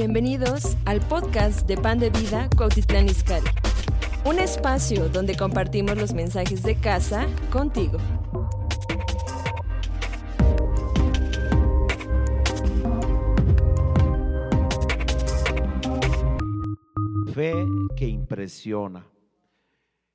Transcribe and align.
Bienvenidos 0.00 0.76
al 0.84 1.00
podcast 1.00 1.66
de 1.66 1.76
Pan 1.76 1.98
de 1.98 2.10
Vida 2.10 2.48
Cuautitlán 2.56 3.06
Izcalli. 3.06 3.48
Un 4.24 4.38
espacio 4.38 5.08
donde 5.08 5.36
compartimos 5.36 5.98
los 5.98 6.14
mensajes 6.14 6.62
de 6.62 6.76
casa 6.76 7.26
contigo. 7.50 7.98
Fe 17.34 17.66
que 17.96 18.06
impresiona. 18.06 19.04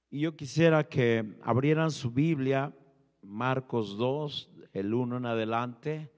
Y 0.10 0.22
yo 0.22 0.38
quisiera 0.38 0.88
que 0.88 1.38
abrieran 1.44 1.92
su 1.92 2.10
Biblia, 2.10 2.74
Marcos 3.22 3.98
2, 3.98 4.50
el 4.72 4.94
1 4.94 5.18
en 5.18 5.26
adelante. 5.26 6.10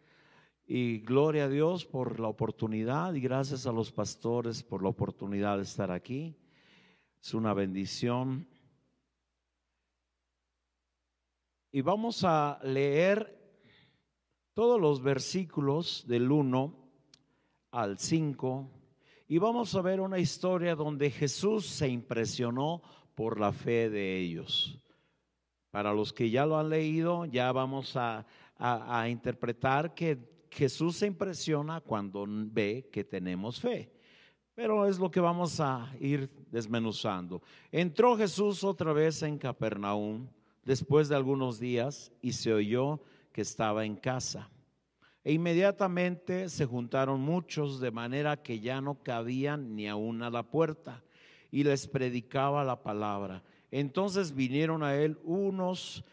Y 0.68 1.00
gloria 1.00 1.46
a 1.46 1.50
Dios 1.50 1.86
por 1.86 2.20
la 2.20 2.28
oportunidad 2.28 3.14
y 3.14 3.22
gracias 3.22 3.68
a 3.68 3.72
los 3.72 3.92
pastores 3.92 4.64
por 4.64 4.82
la 4.82 4.90
oportunidad 4.90 5.58
de 5.58 5.64
estar 5.64 5.92
aquí. 5.92 6.36
Es 7.22 7.36
una 7.36 7.54
bendición. 7.54 8.48
Y 11.72 11.82
vamos 11.82 12.24
a 12.24 12.60
leer 12.64 13.36
todos 14.56 14.82
los 14.82 15.04
versículos 15.04 16.04
del 16.08 16.32
1 16.32 16.74
al 17.72 18.00
5 18.00 18.72
y 19.28 19.38
vamos 19.38 19.76
a 19.76 19.82
ver 19.82 20.00
una 20.00 20.18
historia 20.18 20.76
donde 20.76 21.12
Jesús 21.12 21.68
se 21.68 21.90
impresionó 21.90 22.82
por 23.14 23.40
la 23.40 23.52
fe 23.52 23.90
de 23.90 24.18
ellos. 24.18 24.80
Para 25.70 25.94
los 25.94 26.12
que 26.12 26.30
ya 26.32 26.46
lo 26.46 26.58
han 26.58 26.70
leído, 26.70 27.26
ya 27.26 27.52
vamos 27.52 27.96
a, 27.98 28.26
a, 28.58 29.02
a 29.02 29.10
interpretar 29.10 29.94
que 29.94 30.35
Jesús 30.56 30.96
se 30.96 31.06
impresiona 31.06 31.82
cuando 31.82 32.26
ve 32.28 32.88
que 32.90 33.04
tenemos 33.04 33.60
fe. 33.60 33.92
Pero 34.54 34.88
es 34.88 34.98
lo 34.98 35.12
que 35.12 35.20
vamos 35.20 35.60
a 35.60 35.94
ir 36.00 36.30
desmenuzando. 36.50 37.42
Entró 37.74 38.16
Jesús 38.16 38.64
otra 38.64 38.94
vez 38.94 39.22
en 39.22 39.38
Capernaum 39.38 40.30
después 40.64 41.10
de 41.10 41.16
algunos 41.18 41.60
días 41.60 42.10
y 42.22 42.32
se 42.32 42.54
oyó 42.54 43.02
que 43.34 43.42
estaba 43.42 43.84
en 43.84 43.98
casa. 43.98 44.50
E 45.26 45.34
inmediatamente 45.34 46.48
se 46.48 46.66
juntaron 46.66 47.20
muchos 47.20 47.82
de 47.82 47.92
manera 47.92 48.42
que 48.42 48.62
ya 48.62 48.80
no 48.80 49.04
cabían 49.04 49.76
ni 49.76 49.90
aún 49.90 50.24
a 50.24 50.30
la 50.30 50.44
puerta 50.44 51.04
y 51.52 51.66
les 51.66 51.86
predicaba 51.86 52.64
la 52.64 52.82
palabra. 52.82 53.44
Entonces 53.72 54.34
vinieron 54.34 54.84
a 54.84 54.96
él 54.96 55.20
unos 55.26 56.06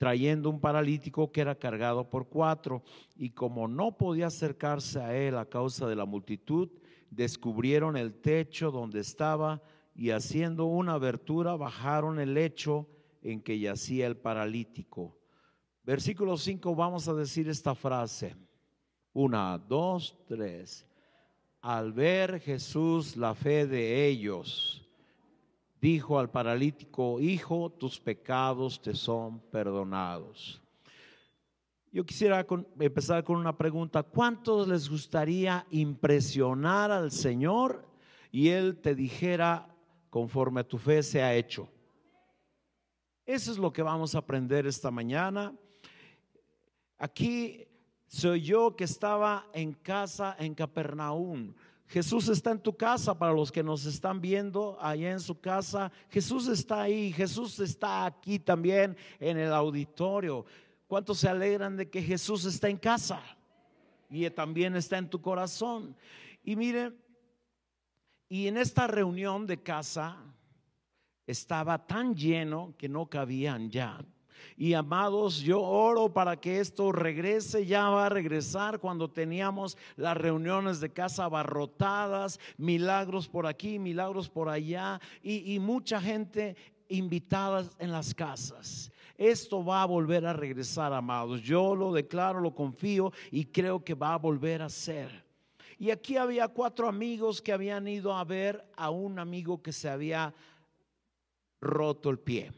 trayendo 0.00 0.48
un 0.48 0.60
paralítico 0.60 1.30
que 1.30 1.42
era 1.42 1.54
cargado 1.54 2.08
por 2.08 2.26
cuatro, 2.26 2.82
y 3.16 3.32
como 3.32 3.68
no 3.68 3.98
podía 3.98 4.28
acercarse 4.28 4.98
a 4.98 5.14
él 5.14 5.36
a 5.36 5.44
causa 5.44 5.86
de 5.86 5.94
la 5.94 6.06
multitud, 6.06 6.70
descubrieron 7.10 7.98
el 7.98 8.14
techo 8.14 8.70
donde 8.70 9.00
estaba 9.00 9.60
y 9.94 10.08
haciendo 10.08 10.64
una 10.64 10.94
abertura 10.94 11.54
bajaron 11.54 12.18
el 12.18 12.32
lecho 12.32 12.88
en 13.20 13.42
que 13.42 13.58
yacía 13.58 14.06
el 14.06 14.16
paralítico. 14.16 15.18
Versículo 15.84 16.38
5 16.38 16.74
vamos 16.74 17.06
a 17.06 17.12
decir 17.12 17.50
esta 17.50 17.74
frase. 17.74 18.34
Una, 19.12 19.58
dos, 19.58 20.16
tres. 20.26 20.86
Al 21.60 21.92
ver 21.92 22.40
Jesús 22.40 23.18
la 23.18 23.34
fe 23.34 23.66
de 23.66 24.06
ellos, 24.06 24.79
dijo 25.80 26.18
al 26.18 26.30
paralítico, 26.30 27.20
hijo, 27.20 27.70
tus 27.70 27.98
pecados 27.98 28.80
te 28.80 28.94
son 28.94 29.40
perdonados. 29.40 30.60
Yo 31.92 32.04
quisiera 32.04 32.46
empezar 32.78 33.24
con 33.24 33.36
una 33.36 33.56
pregunta. 33.56 34.02
¿Cuántos 34.02 34.68
les 34.68 34.88
gustaría 34.88 35.66
impresionar 35.70 36.92
al 36.92 37.10
Señor 37.10 37.84
y 38.30 38.48
Él 38.48 38.78
te 38.78 38.94
dijera, 38.94 39.74
conforme 40.08 40.60
a 40.60 40.68
tu 40.68 40.78
fe 40.78 41.02
se 41.02 41.20
ha 41.22 41.34
hecho? 41.34 41.68
Eso 43.26 43.50
es 43.50 43.58
lo 43.58 43.72
que 43.72 43.82
vamos 43.82 44.14
a 44.14 44.18
aprender 44.18 44.66
esta 44.66 44.90
mañana. 44.90 45.52
Aquí 46.98 47.66
soy 48.06 48.42
yo 48.42 48.76
que 48.76 48.84
estaba 48.84 49.46
en 49.52 49.72
casa 49.72 50.36
en 50.38 50.54
Capernaum. 50.54 51.54
Jesús 51.90 52.28
está 52.28 52.52
en 52.52 52.60
tu 52.60 52.76
casa 52.76 53.18
para 53.18 53.32
los 53.32 53.50
que 53.50 53.64
nos 53.64 53.84
están 53.84 54.20
viendo 54.20 54.78
allá 54.80 55.10
en 55.10 55.18
su 55.18 55.40
casa. 55.40 55.90
Jesús 56.08 56.46
está 56.46 56.82
ahí, 56.82 57.12
Jesús 57.12 57.58
está 57.58 58.06
aquí 58.06 58.38
también 58.38 58.96
en 59.18 59.36
el 59.36 59.52
auditorio. 59.52 60.46
¿Cuántos 60.86 61.18
se 61.18 61.28
alegran 61.28 61.76
de 61.76 61.90
que 61.90 62.00
Jesús 62.00 62.44
está 62.44 62.68
en 62.68 62.76
casa? 62.76 63.20
Y 64.08 64.30
también 64.30 64.76
está 64.76 64.98
en 64.98 65.10
tu 65.10 65.20
corazón. 65.20 65.96
Y 66.44 66.54
mire, 66.54 66.92
y 68.28 68.46
en 68.46 68.56
esta 68.56 68.86
reunión 68.86 69.44
de 69.44 69.60
casa 69.60 70.16
estaba 71.26 71.88
tan 71.88 72.14
lleno 72.14 72.72
que 72.78 72.88
no 72.88 73.10
cabían 73.10 73.68
ya 73.68 74.00
y 74.56 74.74
amados, 74.74 75.40
yo 75.40 75.60
oro 75.60 76.12
para 76.12 76.36
que 76.36 76.60
esto 76.60 76.92
regrese, 76.92 77.66
ya 77.66 77.88
va 77.88 78.06
a 78.06 78.08
regresar 78.08 78.78
cuando 78.78 79.10
teníamos 79.10 79.76
las 79.96 80.16
reuniones 80.16 80.80
de 80.80 80.92
casa 80.92 81.24
abarrotadas, 81.24 82.40
milagros 82.56 83.28
por 83.28 83.46
aquí, 83.46 83.78
milagros 83.78 84.28
por 84.28 84.48
allá 84.48 85.00
y, 85.22 85.54
y 85.54 85.58
mucha 85.58 86.00
gente 86.00 86.56
invitada 86.88 87.64
en 87.78 87.92
las 87.92 88.14
casas. 88.14 88.90
Esto 89.16 89.62
va 89.64 89.82
a 89.82 89.86
volver 89.86 90.24
a 90.26 90.32
regresar, 90.32 90.92
amados. 90.92 91.42
Yo 91.42 91.74
lo 91.74 91.92
declaro, 91.92 92.40
lo 92.40 92.54
confío 92.54 93.12
y 93.30 93.44
creo 93.44 93.84
que 93.84 93.94
va 93.94 94.14
a 94.14 94.18
volver 94.18 94.62
a 94.62 94.68
ser. 94.68 95.24
Y 95.78 95.90
aquí 95.90 96.16
había 96.16 96.48
cuatro 96.48 96.88
amigos 96.88 97.40
que 97.40 97.52
habían 97.52 97.88
ido 97.88 98.14
a 98.14 98.24
ver 98.24 98.64
a 98.76 98.90
un 98.90 99.18
amigo 99.18 99.62
que 99.62 99.72
se 99.72 99.88
había 99.88 100.34
roto 101.60 102.10
el 102.10 102.18
pie. 102.18 102.52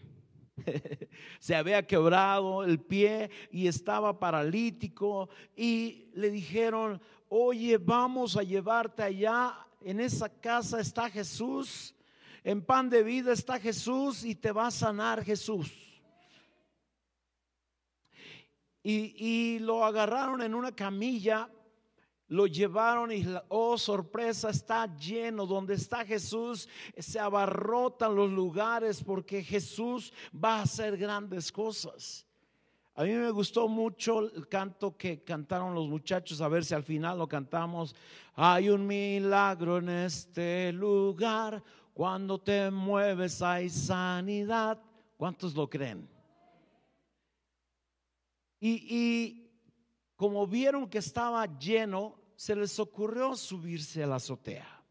se 1.41 1.55
había 1.55 1.87
quebrado 1.87 2.65
el 2.65 2.81
pie 2.81 3.31
y 3.51 3.67
estaba 3.67 4.19
paralítico 4.19 5.29
y 5.57 6.11
le 6.15 6.31
dijeron, 6.31 7.01
oye, 7.29 7.79
vamos 7.79 8.37
a 8.37 8.43
llevarte 8.43 9.03
allá, 9.03 9.67
en 9.81 10.01
esa 10.01 10.29
casa 10.29 10.81
está 10.81 11.11
Jesús, 11.11 11.95
en 12.45 12.65
pan 12.65 12.89
de 12.89 13.03
vida 13.03 13.33
está 13.33 13.59
Jesús 13.59 14.25
y 14.25 14.35
te 14.35 14.53
va 14.53 14.69
a 14.69 14.71
sanar 14.71 15.25
Jesús. 15.25 15.71
Y, 18.83 19.15
y 19.17 19.59
lo 19.61 19.85
agarraron 19.85 20.43
en 20.43 20.55
una 20.55 20.73
camilla 20.73 21.49
lo 22.33 22.47
llevaron 22.47 23.13
y, 23.13 23.27
oh 23.49 23.77
sorpresa, 23.77 24.49
está 24.49 24.87
lleno. 24.97 25.45
Donde 25.45 25.75
está 25.75 26.03
Jesús, 26.03 26.67
se 26.97 27.21
abarrotan 27.21 28.15
los 28.17 28.31
lugares 28.31 29.05
porque 29.05 29.45
Jesús 29.45 30.11
va 30.33 30.57
a 30.57 30.63
hacer 30.63 30.97
grandes 30.97 31.53
cosas. 31.53 32.27
A 32.95 33.05
mí 33.05 33.13
me 33.13 33.31
gustó 33.31 33.69
mucho 33.69 34.21
el 34.21 34.49
canto 34.49 34.97
que 34.97 35.23
cantaron 35.23 35.75
los 35.75 35.89
muchachos, 35.89 36.41
a 36.41 36.49
ver 36.49 36.65
si 36.65 36.75
al 36.75 36.83
final 36.83 37.19
lo 37.19 37.29
cantamos. 37.29 37.95
Hay 38.35 38.71
un 38.71 38.87
milagro 38.87 39.77
en 39.77 39.91
este 39.91 40.73
lugar, 40.73 41.63
cuando 41.93 42.41
te 42.41 42.71
mueves 42.71 43.43
hay 43.43 43.69
sanidad. 43.69 44.81
¿Cuántos 45.19 45.55
lo 45.55 45.69
creen? 45.69 46.09
Y, 48.59 48.71
y 48.89 49.51
como 50.17 50.47
vieron 50.47 50.89
que 50.89 50.99
estaba 50.99 51.47
lleno, 51.59 52.22
se 52.43 52.57
les 52.57 52.81
ocurrió 52.81 53.37
subirse 53.37 54.03
a 54.03 54.07
la 54.09 54.17
azotea. 54.17 54.85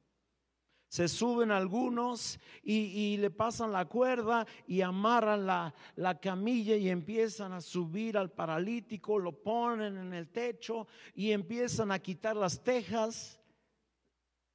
Se 0.88 1.09
suben 1.09 1.51
algunos 1.51 2.39
y, 2.63 3.17
le 3.17 3.29
pasan 3.29 3.73
la 3.73 3.84
cuerda 3.84 4.47
y 4.66 4.79
amarran 4.79 5.45
la, 5.45 5.73
la 5.97 6.17
camilla 6.17 6.78
y 6.78 6.88
empiezan 6.88 7.51
a 7.51 7.59
subir 7.59 8.18
al 8.18 8.31
paralítico, 8.31 9.19
lo 9.19 9.33
ponen 9.33 9.98
en 9.98 10.13
el 10.13 10.30
techo 10.30 10.88
y 11.13 11.31
empiezan 11.33 11.92
a 11.92 12.00
quitar 12.00 12.38
las 12.38 12.63
tejas, 12.63 13.38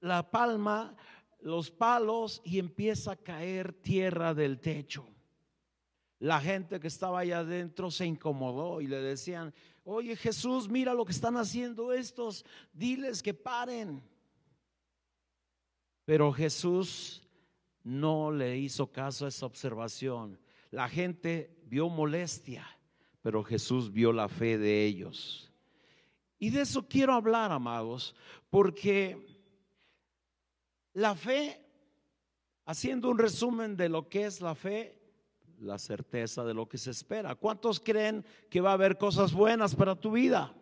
la 0.01 0.31
palma, 0.31 0.97
los 1.41 1.71
palos 1.71 2.41
y 2.47 2.59
empieza 2.59 3.13
a 3.13 3.17
caer 3.17 3.75
tierra 3.75 4.33
del 4.33 4.59
techo. 4.59 5.07
La 6.19 6.41
gente 6.41 6.81
que 6.81 6.89
estaba 6.89 7.21
allá 7.21 7.41
adentro 7.41 7.91
se 7.91 8.07
incomodó 8.07 8.81
y 8.81 8.87
le 8.87 9.03
decían, 9.03 9.53
oye 9.87 10.17
Jesús, 10.17 10.69
mira 10.69 10.93
lo 10.93 11.05
que 11.05 11.13
están 11.13 11.37
haciendo 11.37 11.93
estos, 11.93 12.45
diles 12.73 13.23
que 13.23 13.33
paren. 13.33 14.03
Pero 16.05 16.33
Jesús 16.33 17.23
no 17.85 18.33
le 18.33 18.59
hizo 18.59 18.91
caso 18.91 19.25
a 19.25 19.29
esa 19.29 19.47
observación. 19.47 20.41
La 20.73 20.89
gente 20.89 21.57
vio 21.67 21.89
molestia, 21.89 22.67
pero 23.23 23.45
Jesús 23.45 23.93
vio 23.93 24.13
la 24.13 24.29
fe 24.29 24.59
de 24.59 24.85
ellos. 24.85 25.53
Y 26.39 26.51
de 26.51 26.63
eso 26.63 26.87
quiero 26.89 27.15
hablar, 27.15 27.53
amados, 27.53 28.15
porque 28.51 29.25
la 30.95 31.15
fe, 31.15 31.65
haciendo 32.65 33.09
un 33.09 33.19
resumen 33.19 33.77
de 33.77 33.89
lo 33.89 34.09
que 34.09 34.27
es 34.27 34.41
la 34.41 34.57
fe, 34.57 35.01
la 35.61 35.79
certeza 35.79 36.45
de 36.45 36.55
lo 36.55 36.69
que 36.69 36.79
se 36.79 36.91
espera. 36.91 37.35
¿Cuántos 37.35 37.81
creen 37.81 38.25
que 38.51 38.61
va 38.61 38.71
a 38.71 38.75
haber 38.75 38.99
cosas 38.99 39.33
buenas 39.33 39.75
para 39.75 39.95
tu 39.95 40.13
vida? 40.13 40.55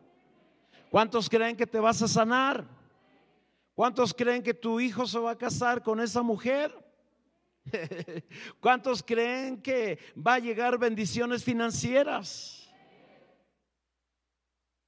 ¿Cuántos 0.91 1.29
creen 1.29 1.57
que 1.57 1.67
te 1.67 1.81
vas 1.81 2.03
a 2.03 2.09
sanar? 2.09 2.67
¿Cuántos 3.75 4.15
creen 4.15 4.43
que 4.43 4.55
tu 4.55 4.79
hijo 4.79 5.07
se 5.07 5.19
va 5.19 5.33
a 5.33 5.39
casar 5.39 5.83
con 5.83 6.01
esa 6.01 6.23
mujer? 6.23 6.73
¿Cuántos 8.61 9.03
creen 9.03 9.61
que 9.61 9.99
va 10.15 10.35
a 10.35 10.39
llegar 10.39 10.79
bendiciones 10.79 11.43
financieras? 11.43 12.73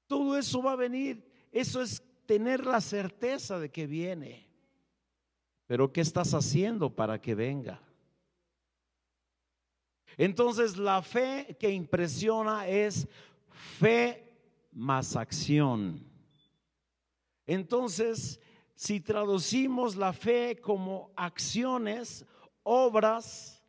Todo 0.07 0.39
eso 0.39 0.63
va 0.63 0.73
a 0.73 0.77
venir. 0.77 1.29
Eso 1.51 1.83
es 1.83 2.03
tener 2.27 2.65
la 2.65 2.81
certeza 2.81 3.59
de 3.59 3.71
que 3.71 3.87
viene. 3.87 4.47
Pero 5.67 5.93
¿qué 5.93 6.01
estás 6.01 6.33
haciendo 6.35 6.95
para 6.95 7.21
que 7.21 7.35
venga? 7.35 7.81
Entonces 10.17 10.77
la 10.77 11.03
fe 11.03 11.57
que 11.59 11.71
impresiona 11.71 12.67
es 12.67 13.07
fe 13.79 14.33
más 14.73 15.17
acción. 15.17 16.05
Entonces, 17.47 18.41
si 18.75 19.01
traducimos 19.01 19.97
la 19.97 20.13
fe 20.13 20.61
como 20.61 21.11
acciones, 21.17 22.27
obras, 22.63 23.63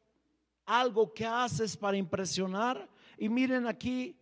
algo 0.65 1.13
que 1.13 1.25
haces 1.25 1.77
para 1.77 1.97
impresionar, 1.97 2.89
y 3.17 3.29
miren 3.29 3.67
aquí, 3.67 4.17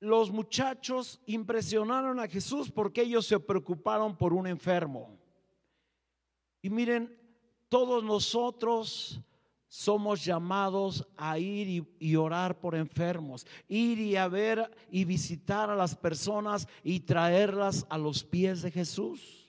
los 0.00 0.30
muchachos 0.30 1.20
impresionaron 1.26 2.20
a 2.20 2.28
Jesús 2.28 2.70
porque 2.70 3.02
ellos 3.02 3.26
se 3.26 3.40
preocuparon 3.40 4.16
por 4.16 4.32
un 4.32 4.46
enfermo. 4.46 5.18
Y 6.62 6.70
miren, 6.70 7.16
todos 7.68 8.02
nosotros 8.02 9.20
somos 9.68 10.24
llamados 10.24 11.06
a 11.16 11.38
ir 11.38 11.86
y, 11.98 12.16
orar 12.16 12.58
por 12.58 12.74
enfermos, 12.74 13.46
ir 13.68 13.98
y 14.00 14.16
a 14.16 14.26
ver 14.26 14.70
y 14.90 15.04
visitar 15.04 15.68
a 15.68 15.76
las 15.76 15.94
personas 15.94 16.66
y 16.82 17.00
traerlas 17.00 17.86
a 17.90 17.98
los 17.98 18.24
pies 18.24 18.62
de 18.62 18.70
Jesús. 18.70 19.44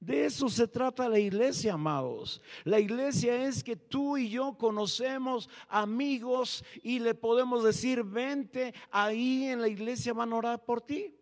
De 0.00 0.26
eso 0.26 0.48
se 0.50 0.66
trata 0.66 1.08
la 1.08 1.18
iglesia, 1.18 1.74
amados. 1.74 2.42
La 2.64 2.78
iglesia 2.78 3.46
es 3.46 3.64
que 3.64 3.76
tú 3.76 4.18
y 4.18 4.28
yo 4.28 4.56
conocemos 4.58 5.48
amigos 5.68 6.62
y 6.82 6.98
le 6.98 7.14
podemos 7.14 7.64
decir, 7.64 8.02
vente, 8.02 8.74
ahí 8.90 9.44
en 9.44 9.62
la 9.62 9.68
iglesia 9.68 10.12
van 10.12 10.32
a 10.32 10.36
orar 10.36 10.64
por 10.64 10.82
ti. 10.82 11.14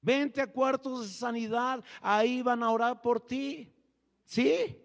Vente 0.00 0.40
a 0.40 0.46
cuartos 0.46 1.02
de 1.02 1.08
sanidad, 1.12 1.82
ahí 2.00 2.42
van 2.42 2.62
a 2.62 2.70
orar 2.70 3.02
por 3.02 3.20
ti. 3.20 3.72
¿Sí? 4.24 4.79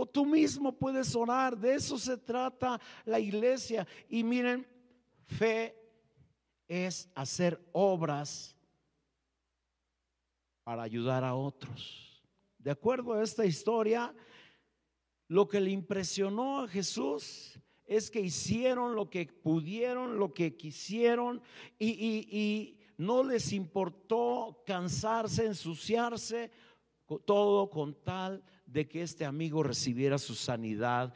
O 0.00 0.06
tú 0.06 0.24
mismo 0.24 0.70
puedes 0.70 1.16
orar, 1.16 1.58
de 1.58 1.74
eso 1.74 1.98
se 1.98 2.16
trata 2.16 2.80
la 3.04 3.18
iglesia. 3.18 3.84
Y 4.08 4.22
miren, 4.22 4.64
fe 5.26 5.74
es 6.68 7.10
hacer 7.16 7.60
obras 7.72 8.56
para 10.62 10.84
ayudar 10.84 11.24
a 11.24 11.34
otros. 11.34 12.22
De 12.58 12.70
acuerdo 12.70 13.14
a 13.14 13.24
esta 13.24 13.44
historia, 13.44 14.14
lo 15.26 15.48
que 15.48 15.58
le 15.58 15.72
impresionó 15.72 16.60
a 16.60 16.68
Jesús 16.68 17.58
es 17.84 18.08
que 18.08 18.20
hicieron 18.20 18.94
lo 18.94 19.10
que 19.10 19.26
pudieron, 19.26 20.16
lo 20.16 20.32
que 20.32 20.56
quisieron 20.56 21.42
y, 21.76 21.88
y 21.88 22.78
no 22.98 23.24
les 23.24 23.52
importó 23.52 24.62
cansarse, 24.64 25.44
ensuciarse, 25.44 26.52
todo 27.24 27.68
con 27.68 27.94
tal 28.04 28.44
de 28.68 28.86
que 28.86 29.02
este 29.02 29.24
amigo 29.24 29.62
recibiera 29.62 30.18
su 30.18 30.34
sanidad 30.34 31.12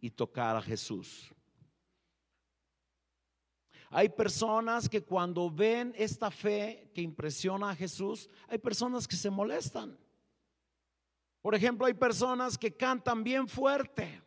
y 0.00 0.10
tocara 0.10 0.58
a 0.58 0.62
Jesús. 0.62 1.30
Hay 3.90 4.08
personas 4.08 4.88
que 4.88 5.02
cuando 5.02 5.50
ven 5.50 5.92
esta 5.96 6.30
fe 6.30 6.90
que 6.94 7.02
impresiona 7.02 7.70
a 7.70 7.76
Jesús, 7.76 8.30
hay 8.48 8.58
personas 8.58 9.06
que 9.06 9.16
se 9.16 9.28
molestan. 9.28 9.98
Por 11.42 11.54
ejemplo, 11.54 11.86
hay 11.86 11.94
personas 11.94 12.56
que 12.56 12.74
cantan 12.74 13.22
bien 13.22 13.46
fuerte. 13.46 14.22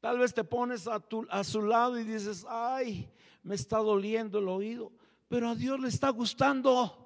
Tal 0.00 0.18
vez 0.18 0.34
te 0.34 0.44
pones 0.44 0.86
a, 0.88 1.02
a 1.30 1.44
su 1.44 1.62
lado 1.62 1.98
y 1.98 2.04
dices, 2.04 2.44
ay, 2.48 3.10
me 3.42 3.54
está 3.54 3.78
doliendo 3.78 4.40
el 4.40 4.48
oído, 4.48 4.92
pero 5.28 5.48
a 5.48 5.54
Dios 5.54 5.80
le 5.80 5.88
está 5.88 6.10
gustando. 6.10 7.05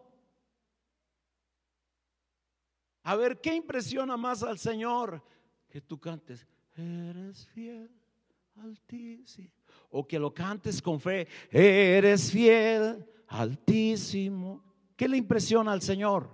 A 3.02 3.16
ver, 3.16 3.40
¿qué 3.40 3.54
impresiona 3.54 4.16
más 4.16 4.42
al 4.42 4.58
Señor? 4.58 5.22
Que 5.68 5.80
tú 5.80 5.98
cantes, 5.98 6.46
eres 6.76 7.46
fiel, 7.48 7.90
altísimo. 8.56 9.50
O 9.90 10.06
que 10.06 10.18
lo 10.18 10.32
cantes 10.32 10.80
con 10.82 11.00
fe, 11.00 11.26
eres 11.50 12.30
fiel, 12.30 13.04
altísimo. 13.28 14.62
¿Qué 14.96 15.08
le 15.08 15.16
impresiona 15.16 15.72
al 15.72 15.82
Señor? 15.82 16.28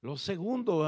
Lo 0.00 0.16
segundo, 0.16 0.84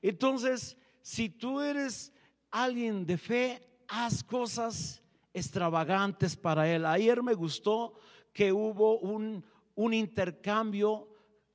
Entonces, 0.00 0.76
si 1.00 1.28
tú 1.28 1.60
eres 1.60 2.12
alguien 2.50 3.04
de 3.04 3.18
fe, 3.18 3.68
haz 3.88 4.22
cosas 4.22 5.02
extravagantes 5.34 6.36
para 6.36 6.68
Él. 6.72 6.86
Ayer 6.86 7.22
me 7.22 7.34
gustó 7.34 7.94
que 8.32 8.52
hubo 8.52 8.98
un, 8.98 9.44
un 9.74 9.94
intercambio 9.94 11.08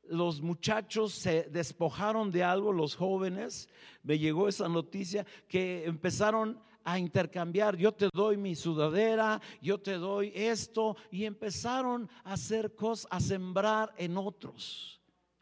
los 0.09 0.41
muchachos 0.41 1.13
se 1.13 1.43
despojaron 1.43 2.31
de 2.31 2.43
algo, 2.43 2.71
los 2.71 2.95
jóvenes, 2.95 3.69
me 4.03 4.17
llegó 4.17 4.47
esa 4.47 4.67
noticia 4.67 5.25
que 5.47 5.85
empezaron 5.85 6.59
a 6.83 6.97
intercambiar, 6.99 7.75
yo 7.75 7.91
te 7.91 8.09
doy 8.13 8.37
mi 8.37 8.55
sudadera, 8.55 9.41
yo 9.61 9.77
te 9.77 9.93
doy 9.93 10.31
esto, 10.33 10.95
y 11.11 11.25
empezaron 11.25 12.09
a 12.23 12.33
hacer 12.33 12.75
cosas, 12.75 13.07
a 13.11 13.19
sembrar 13.19 13.93
en 13.97 14.17
otros. 14.17 15.01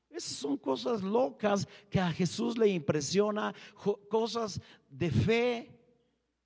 Esas 0.10 0.38
son 0.38 0.58
cosas 0.58 1.04
locas 1.04 1.68
que 1.90 2.00
a 2.00 2.12
Jesús 2.12 2.58
le 2.58 2.70
impresiona, 2.70 3.54
cosas 4.10 4.62
de 4.90 5.12
fe. 5.12 5.72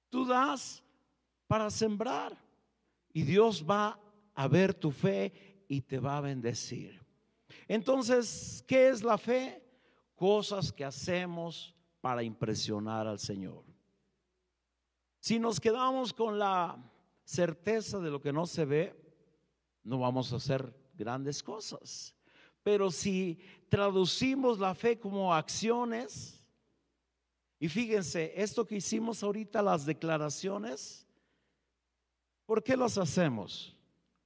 Tú 0.09 0.25
das 0.25 0.83
para 1.47 1.69
sembrar 1.69 2.35
y 3.13 3.21
Dios 3.21 3.63
va 3.63 3.99
a 4.33 4.47
ver 4.47 4.73
tu 4.73 4.91
fe 4.91 5.63
y 5.67 5.81
te 5.81 5.99
va 5.99 6.17
a 6.17 6.21
bendecir. 6.21 6.99
Entonces, 7.69 8.63
¿qué 8.67 8.89
es 8.89 9.03
la 9.03 9.15
fe? 9.19 9.63
Cosas 10.15 10.73
que 10.73 10.83
hacemos 10.83 11.75
para 12.01 12.23
impresionar 12.23 13.05
al 13.05 13.19
Señor. 13.19 13.63
Si 15.19 15.37
nos 15.37 15.59
quedamos 15.59 16.11
con 16.11 16.39
la 16.39 16.83
certeza 17.23 17.99
de 17.99 18.09
lo 18.09 18.19
que 18.19 18.33
no 18.33 18.47
se 18.47 18.65
ve, 18.65 18.95
no 19.83 19.99
vamos 19.99 20.33
a 20.33 20.37
hacer 20.37 20.73
grandes 20.95 21.43
cosas. 21.43 22.15
Pero 22.63 22.89
si 22.89 23.37
traducimos 23.69 24.57
la 24.57 24.73
fe 24.73 24.99
como 24.99 25.31
acciones, 25.31 26.43
y 27.59 27.69
fíjense, 27.69 28.33
esto 28.35 28.65
que 28.65 28.77
hicimos 28.77 29.21
ahorita, 29.21 29.61
las 29.61 29.85
declaraciones, 29.85 31.05
¿por 32.47 32.63
qué 32.63 32.75
las 32.75 32.97
hacemos? 32.97 33.75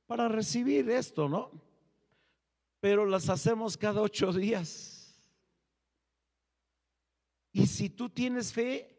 Para 0.05 0.29
recibir 0.29 0.89
esto, 0.89 1.27
¿no? 1.27 1.72
Pero 2.83 3.05
las 3.05 3.29
hacemos 3.29 3.77
cada 3.77 4.01
ocho 4.01 4.33
días. 4.33 5.15
Y 7.53 7.65
si 7.65 7.89
tú 7.89 8.09
tienes 8.09 8.51
fe, 8.51 8.93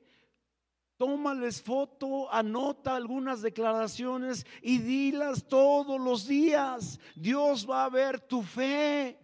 tómales 0.97 1.61
foto, 1.61 2.33
anota 2.33 2.97
algunas 2.97 3.43
declaraciones 3.43 4.47
y 4.63 4.79
dilas 4.79 5.47
todos 5.47 6.01
los 6.01 6.27
días. 6.27 6.99
Dios 7.15 7.69
va 7.69 7.85
a 7.85 7.91
ver 7.91 8.21
tu 8.21 8.43
fe. 8.43 9.19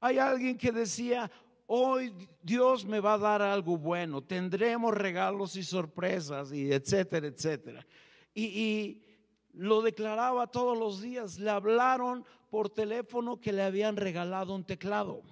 Hay 0.00 0.18
alguien 0.18 0.58
que 0.58 0.70
decía, 0.70 1.30
hoy 1.64 2.12
Dios 2.42 2.84
me 2.84 3.00
va 3.00 3.14
a 3.14 3.18
dar 3.18 3.40
algo 3.40 3.78
bueno, 3.78 4.22
tendremos 4.22 4.92
regalos 4.92 5.56
y 5.56 5.62
sorpresas 5.62 6.52
y 6.52 6.70
etcétera, 6.70 7.28
etcétera. 7.28 7.86
Y, 8.34 8.44
y 8.44 9.05
lo 9.56 9.82
declaraba 9.82 10.46
todos 10.46 10.78
los 10.78 11.00
días. 11.00 11.38
Le 11.38 11.50
hablaron 11.50 12.24
por 12.50 12.70
teléfono 12.70 13.40
que 13.40 13.52
le 13.52 13.62
habían 13.62 13.96
regalado 13.96 14.54
un 14.54 14.64
teclado. 14.64 15.22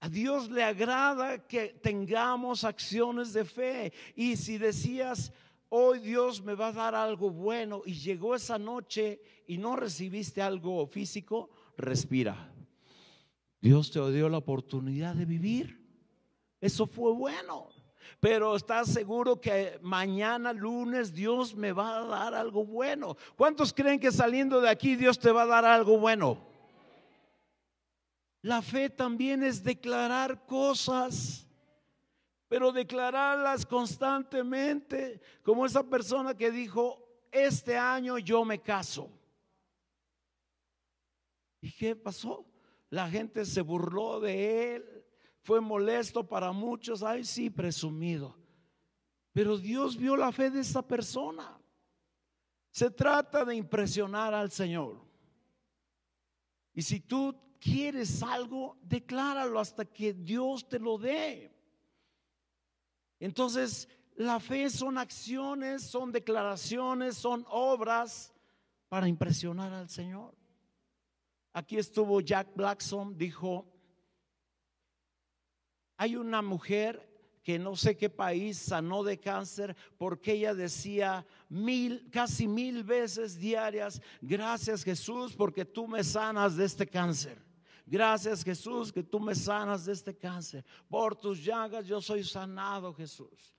A 0.00 0.08
Dios 0.08 0.50
le 0.50 0.64
agrada 0.64 1.46
que 1.46 1.68
tengamos 1.80 2.64
acciones 2.64 3.32
de 3.32 3.44
fe. 3.44 3.92
Y 4.16 4.36
si 4.36 4.58
decías, 4.58 5.32
hoy 5.68 6.00
Dios 6.00 6.42
me 6.42 6.54
va 6.54 6.68
a 6.68 6.72
dar 6.72 6.94
algo 6.96 7.30
bueno 7.30 7.82
y 7.86 7.94
llegó 7.94 8.34
esa 8.34 8.58
noche 8.58 9.22
y 9.46 9.58
no 9.58 9.76
recibiste 9.76 10.42
algo 10.42 10.86
físico, 10.88 11.50
respira. 11.76 12.52
Dios 13.60 13.92
te 13.92 14.00
dio 14.10 14.28
la 14.28 14.38
oportunidad 14.38 15.14
de 15.14 15.24
vivir. 15.24 15.80
Eso 16.60 16.86
fue 16.86 17.12
bueno. 17.12 17.71
Pero 18.20 18.56
estás 18.56 18.88
seguro 18.88 19.40
que 19.40 19.78
mañana 19.82 20.52
lunes 20.52 21.12
Dios 21.12 21.54
me 21.54 21.72
va 21.72 21.98
a 21.98 22.04
dar 22.04 22.34
algo 22.34 22.64
bueno. 22.64 23.16
¿Cuántos 23.36 23.72
creen 23.72 24.00
que 24.00 24.12
saliendo 24.12 24.60
de 24.60 24.68
aquí 24.68 24.96
Dios 24.96 25.18
te 25.18 25.32
va 25.32 25.42
a 25.42 25.46
dar 25.46 25.64
algo 25.64 25.98
bueno? 25.98 26.38
La 28.42 28.60
fe 28.60 28.90
también 28.90 29.42
es 29.42 29.62
declarar 29.62 30.46
cosas. 30.46 31.46
pero 32.52 32.70
declararlas 32.70 33.64
constantemente, 33.64 35.22
como 35.42 35.64
esa 35.64 35.82
persona 35.82 36.36
que 36.36 36.50
dijo, 36.50 37.02
este 37.30 37.78
año 37.78 38.18
yo 38.18 38.44
me 38.44 38.60
caso. 38.60 39.08
¿Y 41.62 41.72
qué 41.72 41.96
pasó? 41.96 42.44
La 42.90 43.08
gente 43.08 43.46
se 43.46 43.62
burló 43.62 44.20
de 44.20 44.74
él, 44.76 44.84
fue 45.42 45.60
molesto 45.60 46.26
para 46.26 46.52
muchos, 46.52 47.02
ay 47.02 47.24
sí, 47.24 47.50
presumido. 47.50 48.36
Pero 49.32 49.58
Dios 49.58 49.96
vio 49.96 50.16
la 50.16 50.30
fe 50.30 50.50
de 50.50 50.60
esa 50.60 50.86
persona. 50.86 51.58
Se 52.70 52.90
trata 52.90 53.44
de 53.44 53.56
impresionar 53.56 54.34
al 54.34 54.50
Señor. 54.50 55.04
Y 56.74 56.82
si 56.82 57.00
tú 57.00 57.34
quieres 57.58 58.22
algo, 58.22 58.78
decláralo 58.82 59.58
hasta 59.58 59.84
que 59.84 60.12
Dios 60.12 60.68
te 60.68 60.78
lo 60.78 60.96
dé. 60.96 61.50
Entonces, 63.18 63.88
la 64.16 64.40
fe 64.40 64.70
son 64.70 64.98
acciones, 64.98 65.82
son 65.82 66.12
declaraciones, 66.12 67.16
son 67.16 67.44
obras 67.48 68.32
para 68.88 69.08
impresionar 69.08 69.72
al 69.72 69.88
Señor. 69.88 70.34
Aquí 71.52 71.78
estuvo 71.78 72.20
Jack 72.20 72.54
Blackson, 72.54 73.16
dijo, 73.16 73.71
hay 76.02 76.16
una 76.16 76.42
mujer 76.42 77.08
que 77.44 77.60
no 77.60 77.76
sé 77.76 77.96
qué 77.96 78.10
país 78.10 78.58
sanó 78.58 79.04
de 79.04 79.20
cáncer 79.20 79.76
porque 79.96 80.32
ella 80.32 80.52
decía 80.52 81.24
mil, 81.48 82.10
casi 82.10 82.48
mil 82.48 82.82
veces 82.82 83.38
diarias, 83.38 84.02
gracias 84.20 84.82
Jesús 84.82 85.32
porque 85.32 85.64
tú 85.64 85.86
me 85.86 86.02
sanas 86.02 86.56
de 86.56 86.64
este 86.64 86.88
cáncer. 86.88 87.40
Gracias 87.86 88.42
Jesús 88.42 88.92
que 88.92 89.04
tú 89.04 89.20
me 89.20 89.36
sanas 89.36 89.84
de 89.84 89.92
este 89.92 90.16
cáncer. 90.16 90.64
Por 90.88 91.14
tus 91.14 91.44
llagas 91.44 91.86
yo 91.86 92.00
soy 92.00 92.24
sanado 92.24 92.92
Jesús. 92.92 93.54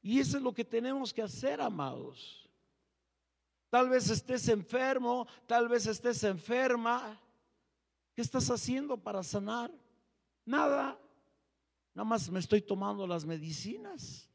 Y 0.00 0.20
eso 0.20 0.36
es 0.36 0.42
lo 0.44 0.54
que 0.54 0.64
tenemos 0.64 1.12
que 1.12 1.22
hacer, 1.22 1.60
amados. 1.60 2.48
Tal 3.70 3.88
vez 3.88 4.08
estés 4.08 4.46
enfermo, 4.46 5.26
tal 5.48 5.66
vez 5.66 5.84
estés 5.86 6.22
enferma. 6.22 7.20
¿Qué 8.14 8.22
estás 8.22 8.48
haciendo 8.50 8.96
para 8.96 9.24
sanar? 9.24 9.72
Nada. 10.44 10.96
Nada 11.98 12.10
más 12.10 12.30
me 12.30 12.38
estoy 12.38 12.62
tomando 12.62 13.08
las 13.08 13.24
medicinas. 13.24 14.30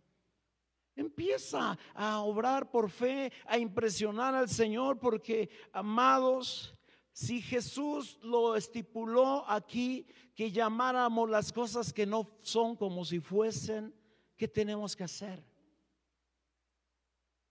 Empieza 0.98 1.78
a 1.94 2.20
obrar 2.20 2.70
por 2.70 2.90
fe, 2.90 3.32
a 3.46 3.58
impresionar 3.58 4.36
al 4.36 4.50
Señor, 4.50 5.00
porque, 5.00 5.50
amados, 5.72 6.78
si 7.14 7.42
Jesús 7.42 8.20
lo 8.22 8.58
estipuló 8.58 9.50
aquí, 9.50 10.06
que 10.36 10.52
llamáramos 10.52 11.30
las 11.30 11.54
cosas 11.54 11.94
que 11.94 12.06
no 12.06 12.38
son 12.42 12.76
como 12.76 13.06
si 13.06 13.22
fuesen, 13.22 13.96
¿qué 14.36 14.50
tenemos 14.50 14.94
que 14.94 15.06
hacer? 15.06 15.42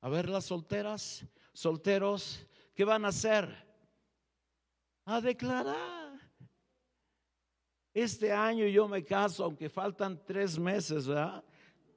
A 0.03 0.11
ver 0.11 0.29
las 0.29 0.45
solteras, 0.45 1.25
solteros, 1.55 2.47
¿qué 2.75 2.85
van 2.85 3.07
a 3.07 3.09
hacer? 3.09 3.49
A 5.07 5.23
declarar. 5.23 6.02
Este 7.95 8.33
año 8.33 8.67
yo 8.67 8.89
me 8.89 9.05
caso, 9.05 9.45
aunque 9.45 9.69
faltan 9.69 10.21
tres 10.25 10.59
meses, 10.59 11.07
¿verdad? 11.07 11.45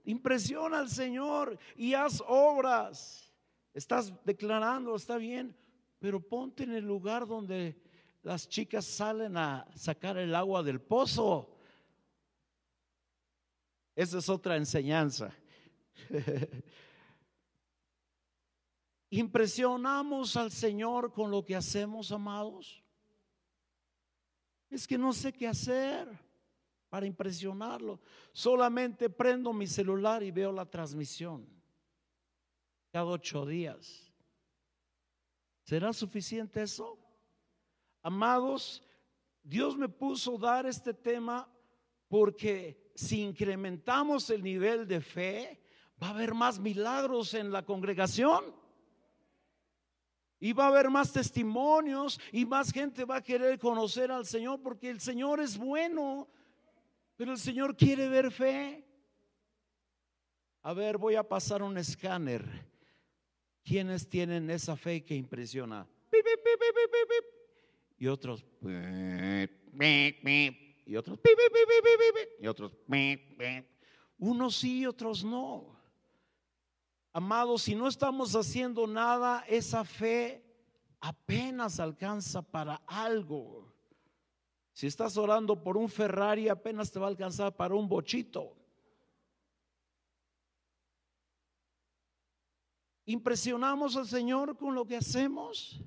Impresiona 0.04 0.80
al 0.80 0.90
Señor 0.90 1.58
y 1.76 1.94
haz 1.94 2.22
obras. 2.28 3.32
Estás 3.74 4.14
declarando, 4.24 4.96
está 4.96 5.18
bien, 5.18 5.56
pero 6.00 6.20
ponte 6.20 6.64
en 6.64 6.74
el 6.74 6.86
lugar 6.86 7.26
donde 7.26 7.82
las 8.24 8.48
chicas 8.48 8.86
salen 8.86 9.38
a 9.38 9.68
sacar 9.76 10.18
el 10.18 10.36
agua 10.36 10.64
del 10.64 10.82
pozo. 10.82 11.58
Esa 13.96 14.18
es 14.18 14.28
otra 14.30 14.58
enseñanza. 14.58 15.34
Impresionamos 19.10 20.36
al 20.36 20.52
Señor 20.52 21.14
con 21.14 21.32
lo 21.32 21.46
que 21.46 21.56
hacemos, 21.56 22.12
amados. 22.12 22.85
Es 24.70 24.88
que 24.88 24.98
no 24.98 25.14
sé 25.14 25.32
qué 25.34 25.48
hacer 25.48 26.08
para 26.90 27.06
impresionarlo. 27.06 28.00
Solamente 28.32 29.10
prendo 29.10 29.54
mi 29.54 29.68
celular 29.68 30.24
y 30.24 30.32
veo 30.32 30.52
la 30.52 30.66
transmisión 30.66 31.46
cada 32.92 33.06
ocho 33.06 33.46
días. 33.46 34.12
¿Será 35.64 35.92
suficiente 35.92 36.62
eso? 36.62 36.98
Amados, 38.02 38.82
Dios 39.44 39.76
me 39.76 39.90
puso 39.90 40.38
dar 40.38 40.66
este 40.66 40.94
tema 40.94 41.52
porque 42.08 42.92
si 42.96 43.22
incrementamos 43.22 44.30
el 44.30 44.42
nivel 44.42 44.88
de 44.88 45.02
fe, 45.02 45.62
va 46.02 46.08
a 46.08 46.10
haber 46.12 46.34
más 46.34 46.60
milagros 46.60 47.34
en 47.34 47.52
la 47.52 47.66
congregación. 47.66 48.56
Y 50.40 50.54
va 50.54 50.66
a 50.66 50.68
haber 50.68 50.90
más 50.90 51.12
testimonios 51.12 52.20
y 52.32 52.46
más 52.46 52.72
gente 52.72 53.06
va 53.06 53.18
a 53.18 53.24
querer 53.24 53.58
conocer 53.58 54.12
al 54.12 54.26
Señor 54.26 54.62
porque 54.62 54.90
el 54.90 55.00
Señor 55.00 55.40
es 55.40 55.58
bueno, 55.58 56.28
pero 57.16 57.32
el 57.32 57.40
Señor 57.40 57.76
quiere 57.76 58.10
ver 58.10 58.32
fe. 58.32 58.86
A 60.62 60.74
ver, 60.74 60.98
voy 60.98 61.16
a 61.16 61.24
pasar 61.24 61.64
un 61.64 61.78
escáner. 61.78 62.44
¿Quiénes 63.64 64.08
tienen 64.08 64.50
esa 64.50 64.76
fe 64.76 65.04
que 65.04 65.16
impresiona? 65.16 65.88
Y 67.98 68.08
otros. 68.08 68.46
Y 70.86 70.96
otros. 70.96 71.20
Y 72.40 72.48
otros. 72.48 72.72
Unos 74.18 74.56
sí, 74.56 74.86
otros 74.86 75.24
no. 75.24 75.75
Amados, 77.18 77.62
si 77.62 77.76
no 77.76 77.88
estamos 77.88 78.36
haciendo 78.36 78.86
nada, 78.86 79.46
esa 79.48 79.86
fe 79.86 80.44
apenas 81.00 81.80
alcanza 81.80 82.42
para 82.42 82.76
algo. 82.86 83.74
Si 84.74 84.86
estás 84.86 85.16
orando 85.16 85.64
por 85.64 85.78
un 85.78 85.88
Ferrari, 85.88 86.50
apenas 86.50 86.92
te 86.92 87.00
va 87.00 87.06
a 87.06 87.10
alcanzar 87.10 87.56
para 87.56 87.74
un 87.74 87.88
bochito. 87.88 88.54
Impresionamos 93.06 93.96
al 93.96 94.08
Señor 94.08 94.58
con 94.58 94.76
lo 94.76 94.86
que 94.86 94.98
hacemos. 94.98 95.82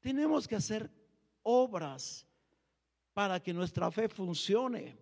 Tenemos 0.00 0.48
que 0.48 0.56
hacer 0.56 0.90
obras 1.44 2.26
para 3.12 3.40
que 3.40 3.54
nuestra 3.54 3.88
fe 3.92 4.08
funcione. 4.08 4.98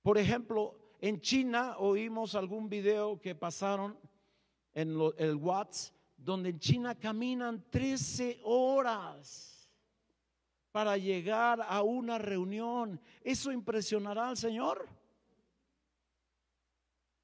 Por 0.00 0.16
ejemplo, 0.16 0.96
en 1.02 1.20
China 1.20 1.76
oímos 1.76 2.34
algún 2.34 2.70
video 2.70 3.20
que 3.20 3.34
pasaron 3.34 3.98
en 4.74 4.98
el 5.18 5.36
Watts, 5.36 5.92
donde 6.16 6.50
en 6.50 6.58
China 6.58 6.94
caminan 6.94 7.64
13 7.70 8.40
horas 8.44 9.70
para 10.70 10.96
llegar 10.96 11.60
a 11.60 11.82
una 11.82 12.18
reunión. 12.18 13.00
¿Eso 13.22 13.52
impresionará 13.52 14.28
al 14.28 14.36
Señor? 14.36 14.88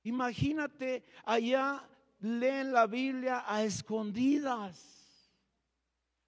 Imagínate, 0.02 1.04
allá 1.24 1.88
leen 2.20 2.72
la 2.72 2.86
Biblia 2.86 3.44
a 3.46 3.62
escondidas. 3.62 4.98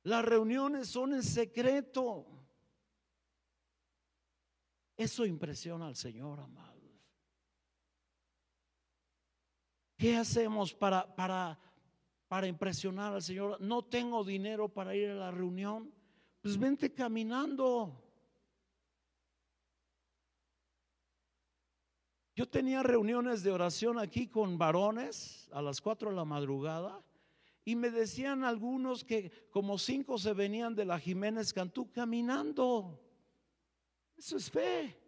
Las 0.02 0.24
reuniones 0.24 0.88
son 0.88 1.14
en 1.14 1.22
secreto. 1.22 2.26
Eso 4.96 5.24
impresiona 5.24 5.86
al 5.86 5.96
Señor, 5.96 6.40
amado. 6.40 6.69
¿Qué 10.00 10.16
hacemos 10.16 10.72
para, 10.72 11.14
para, 11.14 11.58
para 12.26 12.46
impresionar 12.46 13.12
al 13.12 13.20
Señor? 13.20 13.60
No 13.60 13.84
tengo 13.84 14.24
dinero 14.24 14.66
para 14.66 14.96
ir 14.96 15.10
a 15.10 15.14
la 15.14 15.30
reunión. 15.30 15.92
Pues 16.40 16.58
vente 16.58 16.94
caminando. 16.94 18.02
Yo 22.34 22.48
tenía 22.48 22.82
reuniones 22.82 23.42
de 23.42 23.50
oración 23.50 23.98
aquí 23.98 24.26
con 24.26 24.56
varones 24.56 25.50
a 25.52 25.60
las 25.60 25.82
4 25.82 26.08
de 26.08 26.16
la 26.16 26.24
madrugada 26.24 27.04
y 27.66 27.76
me 27.76 27.90
decían 27.90 28.42
algunos 28.42 29.04
que 29.04 29.30
como 29.50 29.76
cinco 29.76 30.16
se 30.16 30.32
venían 30.32 30.74
de 30.74 30.86
la 30.86 30.98
Jiménez 30.98 31.52
Cantú 31.52 31.92
caminando. 31.92 32.98
Eso 34.16 34.38
es 34.38 34.50
fe. 34.50 34.98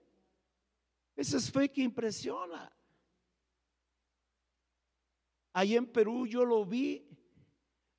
Esa 1.16 1.38
es 1.38 1.50
fe 1.50 1.70
que 1.70 1.80
impresiona. 1.80 2.70
Allá 5.52 5.78
en 5.78 5.87
Perú 5.87 6.26
yo 6.26 6.44
lo 6.44 6.64
vi. 6.64 7.06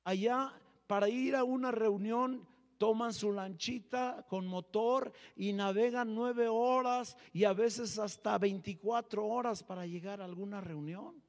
Allá 0.04 0.52
para 0.86 1.08
ir 1.08 1.34
a 1.34 1.44
una 1.44 1.70
reunión 1.70 2.46
toman 2.78 3.14
su 3.14 3.32
lanchita 3.32 4.26
con 4.28 4.46
motor 4.46 5.12
y 5.36 5.52
navegan 5.52 6.14
nueve 6.14 6.48
horas 6.48 7.16
y 7.32 7.44
a 7.44 7.52
veces 7.52 7.98
hasta 7.98 8.36
24 8.38 9.24
horas 9.26 9.62
para 9.62 9.86
llegar 9.86 10.20
a 10.20 10.24
alguna 10.24 10.60
reunión. 10.60 11.22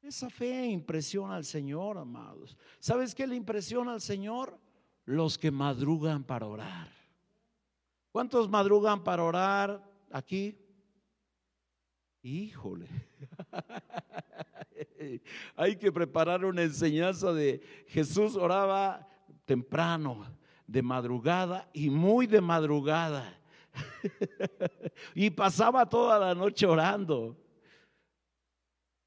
Esa 0.00 0.30
fe 0.30 0.66
impresiona 0.66 1.34
al 1.34 1.44
Señor, 1.44 1.98
amados. 1.98 2.56
¿Sabes 2.78 3.14
qué 3.14 3.26
le 3.26 3.34
impresiona 3.34 3.92
al 3.92 4.00
Señor? 4.00 4.58
Los 5.04 5.36
que 5.36 5.50
madrugan 5.50 6.22
para 6.22 6.46
orar. 6.46 6.88
¿Cuántos 8.12 8.48
madrugan 8.48 9.02
para 9.02 9.24
orar 9.24 9.82
aquí? 10.10 10.56
Híjole. 12.22 12.88
Hay 15.56 15.76
que 15.76 15.92
preparar 15.92 16.44
una 16.44 16.62
enseñanza 16.62 17.32
de 17.32 17.60
Jesús 17.88 18.36
oraba 18.36 19.08
temprano, 19.44 20.26
de 20.66 20.82
madrugada 20.82 21.68
y 21.72 21.90
muy 21.90 22.26
de 22.26 22.40
madrugada. 22.40 23.38
y 25.14 25.30
pasaba 25.30 25.88
toda 25.88 26.18
la 26.18 26.34
noche 26.34 26.66
orando. 26.66 27.36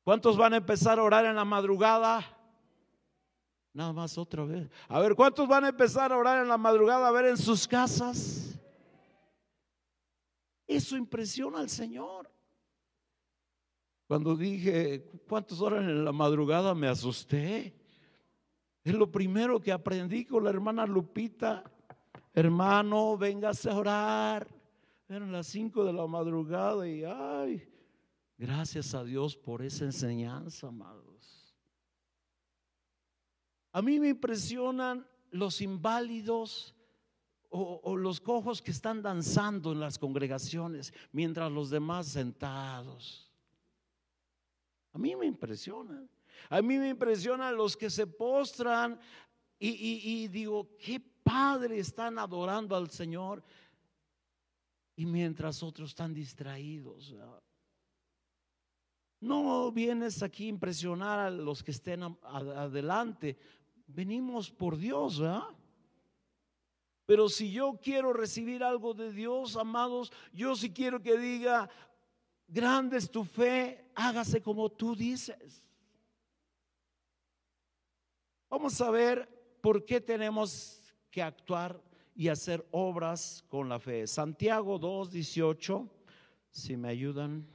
¿Cuántos 0.04 0.38
van 0.38 0.54
a 0.54 0.58
empezar 0.58 1.00
a 1.00 1.04
orar 1.04 1.26
en 1.26 1.36
la 1.36 1.46
madrugada? 1.46 2.26
Nada 3.74 3.94
más 3.94 4.18
otra 4.18 4.44
vez. 4.44 4.70
A 4.88 5.00
ver, 5.00 5.16
¿cuántos 5.16 5.48
van 5.48 5.66
a 5.66 5.70
empezar 5.70 6.12
a 6.12 6.18
orar 6.18 6.42
en 6.42 6.48
la 6.48 6.58
madrugada 6.58 7.08
a 7.08 7.12
ver 7.12 7.26
en 7.26 7.38
sus 7.38 7.68
casas? 7.68 8.60
Eso 10.66 10.98
impresiona 10.98 11.60
al 11.60 11.70
Señor. 11.70 12.32
Cuando 14.10 14.36
dije, 14.36 15.04
¿cuántos 15.28 15.62
oran 15.62 15.88
en 15.88 16.04
la 16.04 16.12
madrugada? 16.12 16.74
Me 16.74 16.88
asusté. 16.88 17.76
Es 18.84 18.96
lo 18.96 19.12
primero 19.12 19.60
que 19.62 19.72
aprendí 19.72 20.26
con 20.26 20.44
la 20.44 20.50
hermana 20.50 20.88
Lupita. 20.88 21.64
Hermano, 22.34 23.16
véngase 23.20 23.70
a 23.70 23.78
orar. 23.78 24.48
Eran 25.08 25.32
las 25.32 25.46
cinco 25.46 25.86
de 25.86 25.94
la 25.94 26.08
madrugada 26.08 26.88
y 26.88 27.04
ay, 27.04 27.72
gracias 28.36 28.96
a 28.96 29.04
Dios 29.04 29.38
por 29.38 29.62
esa 29.62 29.86
enseñanza, 29.86 30.70
amados. 30.70 31.56
A 33.72 33.84
mí 33.84 34.00
me 34.00 34.10
impresionan 34.10 35.08
los 35.30 35.62
inválidos 35.62 36.76
o, 37.50 37.96
los 37.96 38.20
cojos 38.20 38.60
que 38.60 38.72
están 38.72 39.04
danzando 39.04 39.72
en 39.72 39.80
las 39.80 40.00
congregaciones 40.00 40.96
mientras 41.12 41.52
los 41.52 41.70
demás 41.70 42.08
sentados. 42.08 43.29
A 44.94 44.98
mí 44.98 45.16
me 45.16 45.26
impresionan. 45.26 46.10
A 46.50 46.62
mí 46.62 46.78
me 46.78 46.90
impresionan 46.90 47.56
los 47.56 47.76
que 47.76 47.90
se 47.90 48.08
postran 48.08 49.00
y 49.60 50.28
digo, 50.30 50.78
qué 50.78 51.00
padre 51.00 51.80
están 51.80 52.18
adorando 52.18 52.76
al 52.76 52.90
Señor 52.90 53.44
y 54.96 55.06
mientras 55.06 55.62
otros 55.64 55.90
están 55.90 56.14
distraídos. 56.14 57.16
No 59.22 59.72
vienes 59.72 60.24
aquí 60.24 60.46
a 60.46 60.50
impresionar 60.50 61.20
a 61.20 61.30
los 61.30 61.62
que 61.62 61.72
estén 61.72 62.04
adelante. 62.24 63.38
Venimos 63.86 64.50
por 64.50 64.78
Dios, 64.78 65.20
¿verdad? 65.20 65.44
Pero 67.06 67.28
si 67.28 67.52
yo 67.52 67.80
quiero 67.82 68.14
recibir 68.14 68.64
algo 68.64 68.94
de 68.94 69.12
Dios, 69.12 69.56
amados, 69.56 70.12
yo 70.32 70.56
sí 70.56 70.72
quiero 70.72 71.02
que 71.02 71.18
diga, 71.18 71.70
grande 72.50 72.98
es 72.98 73.10
tu 73.10 73.24
fe, 73.24 73.92
hágase 73.96 74.42
como 74.42 74.70
tú 74.70 74.96
dices. 74.96 75.64
Vamos 78.50 78.80
a 78.82 78.90
ver 78.90 79.28
por 79.62 79.86
qué 79.86 80.02
tenemos 80.02 80.94
que 81.12 81.22
actuar 81.22 81.82
y 82.16 82.28
hacer 82.28 82.68
obras 82.72 83.44
con 83.48 83.70
la 83.70 83.80
fe. 83.80 84.08
Santiago 84.08 84.80
2.18, 84.80 85.90
si 86.50 86.76
me 86.76 86.90
ayudan, 86.90 87.48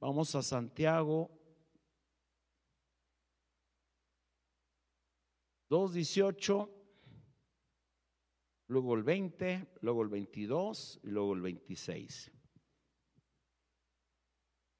vamos 0.00 0.34
a 0.34 0.42
Santiago 0.42 1.30
2.18, 5.70 6.68
luego 8.68 8.94
el 8.94 9.02
20, 9.02 9.66
luego 9.82 10.02
el 10.02 10.08
22 10.08 11.00
y 11.02 11.08
luego 11.08 11.34
el 11.34 11.42
26. 11.42 12.37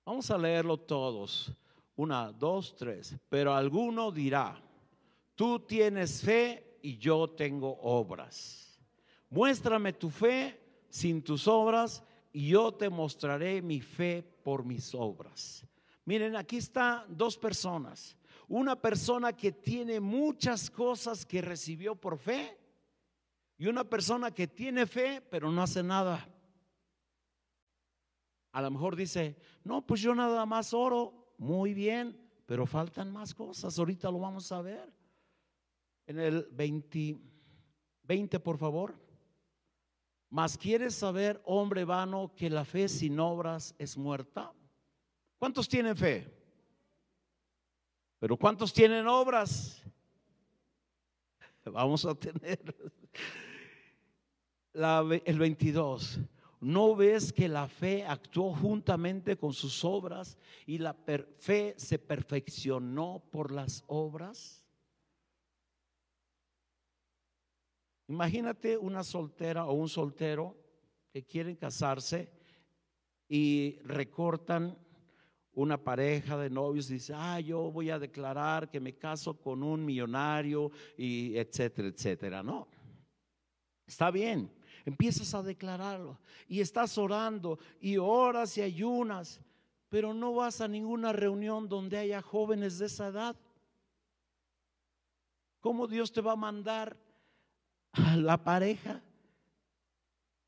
Vamos 0.09 0.31
a 0.31 0.39
leerlo 0.39 0.79
todos. 0.79 1.53
Una, 1.95 2.33
dos, 2.33 2.75
tres. 2.75 3.15
Pero 3.29 3.55
alguno 3.55 4.11
dirá, 4.11 4.59
tú 5.35 5.61
tienes 5.61 6.23
fe 6.23 6.79
y 6.81 6.97
yo 6.97 7.29
tengo 7.29 7.79
obras. 7.83 8.81
Muéstrame 9.29 9.93
tu 9.93 10.09
fe 10.09 10.59
sin 10.89 11.21
tus 11.21 11.47
obras 11.47 12.03
y 12.33 12.49
yo 12.49 12.73
te 12.73 12.89
mostraré 12.89 13.61
mi 13.61 13.83
fe 13.83 14.23
por 14.43 14.65
mis 14.65 14.95
obras. 14.95 15.63
Miren, 16.07 16.37
aquí 16.37 16.57
está 16.57 17.05
dos 17.07 17.37
personas. 17.37 18.17
Una 18.49 18.77
persona 18.77 19.35
que 19.35 19.53
tiene 19.53 20.01
muchas 20.01 20.71
cosas 20.71 21.27
que 21.27 21.43
recibió 21.43 21.95
por 21.95 22.17
fe 22.17 22.59
y 23.59 23.67
una 23.67 23.85
persona 23.85 24.31
que 24.31 24.49
tiene 24.49 24.87
fe 24.87 25.21
pero 25.21 25.53
no 25.53 25.61
hace 25.61 25.83
nada. 25.83 26.27
A 28.53 28.63
lo 28.63 28.71
mejor 28.71 28.97
dice, 28.97 29.37
no, 29.65 29.87
pues 29.87 30.01
yo 30.01 30.15
nada 30.15 30.47
más 30.47 30.73
oro, 30.73 31.35
muy 31.39 31.75
bien, 31.75 32.19
pero 32.47 32.67
faltan 32.67 33.13
más 33.13 33.35
cosas, 33.35 33.79
ahorita 33.79 34.11
lo 34.11 34.19
vamos 34.21 34.51
a 34.53 34.63
ver. 34.63 34.93
En 36.07 36.19
el 36.19 36.49
20, 36.51 37.19
20 38.05 38.41
por 38.41 38.57
favor. 38.57 38.95
Mas 40.31 40.59
quieres 40.59 40.95
saber, 40.95 41.41
hombre 41.45 41.85
vano, 41.85 42.33
que 42.35 42.51
la 42.51 42.65
fe 42.65 42.89
sin 42.89 43.19
obras 43.21 43.75
es 43.79 43.97
muerta. 43.97 44.53
¿Cuántos 45.39 45.69
tienen 45.69 45.97
fe? 45.97 46.35
Pero 48.19 48.37
¿cuántos 48.37 48.73
tienen 48.73 49.07
obras? 49.07 49.83
Vamos 51.65 52.05
a 52.05 52.15
tener 52.15 52.75
el 54.73 55.39
22. 55.39 56.21
¿No 56.61 56.97
ves 56.97 57.33
que 57.33 57.49
la 57.49 57.69
fe 57.69 58.05
actuó 58.05 58.53
juntamente 58.53 59.37
con 59.37 59.53
sus 59.53 59.85
obras 59.85 60.37
y 60.67 60.79
la 60.79 60.93
fe 60.93 61.75
se 61.77 61.99
perfeccionó 61.99 63.23
por 63.31 63.53
las 63.53 63.85
obras? 63.87 64.65
Imagínate 68.09 68.77
una 68.77 69.05
soltera 69.05 69.67
o 69.67 69.75
un 69.75 69.89
soltero 69.89 70.57
que 71.13 71.25
quieren 71.25 71.55
casarse 71.55 72.33
y 73.29 73.79
recortan 73.85 74.77
una 75.53 75.77
pareja 75.77 76.37
de 76.39 76.51
novios 76.51 76.91
y 76.91 76.95
dice, 76.95 77.13
ah, 77.15 77.39
yo 77.41 77.71
voy 77.71 77.91
a 77.91 77.99
declarar 77.99 78.71
que 78.71 78.81
me 78.81 78.97
caso 78.97 79.41
con 79.41 79.63
un 79.63 79.85
millonario 79.85 80.71
y 80.97 81.37
etcétera, 81.37 81.89
etcétera. 81.89 82.43
No, 82.43 82.69
está 83.87 84.11
bien, 84.11 84.51
empiezas 84.89 85.35
a 85.35 85.43
declararlo 85.43 86.19
y 86.49 86.61
estás 86.61 86.99
orando 86.99 87.59
y 87.81 87.97
oras 87.97 88.59
y 88.59 88.63
ayunas, 88.63 89.41
pero 89.89 90.13
no 90.13 90.35
vas 90.35 90.61
a 90.61 90.69
ninguna 90.69 91.13
reunión 91.13 91.69
donde 91.69 91.99
haya 91.99 92.21
jóvenes 92.21 92.79
de 92.79 92.87
esa 92.87 93.09
edad. 93.09 93.37
¿Cómo 95.61 95.87
Dios 95.87 96.13
te 96.13 96.21
va 96.21 96.33
a 96.33 96.37
mandar 96.37 96.97
a 97.93 98.17
la 98.17 98.37
pareja. 98.43 99.03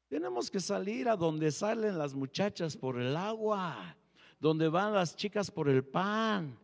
Tenemos 0.08 0.50
que 0.50 0.60
salir 0.60 1.08
a 1.08 1.16
donde 1.16 1.50
salen 1.52 1.98
las 1.98 2.14
muchachas 2.14 2.76
por 2.76 3.00
el 3.00 3.16
agua, 3.16 3.96
donde 4.40 4.68
van 4.68 4.92
las 4.92 5.14
chicas 5.14 5.50
por 5.50 5.68
el 5.68 5.84
pan. 5.84 6.58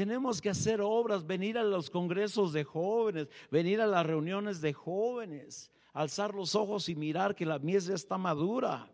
Tenemos 0.00 0.40
que 0.40 0.48
hacer 0.48 0.80
obras, 0.80 1.26
venir 1.26 1.58
a 1.58 1.62
los 1.62 1.90
congresos 1.90 2.54
de 2.54 2.64
jóvenes, 2.64 3.28
venir 3.50 3.82
a 3.82 3.86
las 3.86 4.06
reuniones 4.06 4.62
de 4.62 4.72
jóvenes, 4.72 5.70
alzar 5.92 6.34
los 6.34 6.54
ojos 6.54 6.88
y 6.88 6.94
mirar 6.94 7.34
que 7.36 7.44
la 7.44 7.58
mies 7.58 7.84
ya 7.84 7.96
está 7.96 8.16
madura. 8.16 8.90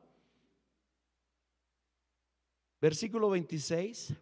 Versículo 2.81 3.31
26. 3.31 4.15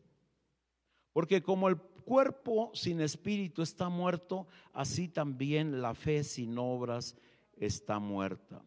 Porque 1.14 1.42
como 1.42 1.70
el 1.70 1.78
cuerpo 1.78 2.70
sin 2.74 3.00
espíritu 3.00 3.62
está 3.62 3.88
muerto, 3.88 4.46
así 4.74 5.08
también 5.08 5.80
la 5.80 5.94
fe 5.94 6.22
sin 6.22 6.58
obras 6.58 7.16
está 7.56 7.98
muerta. 7.98 8.62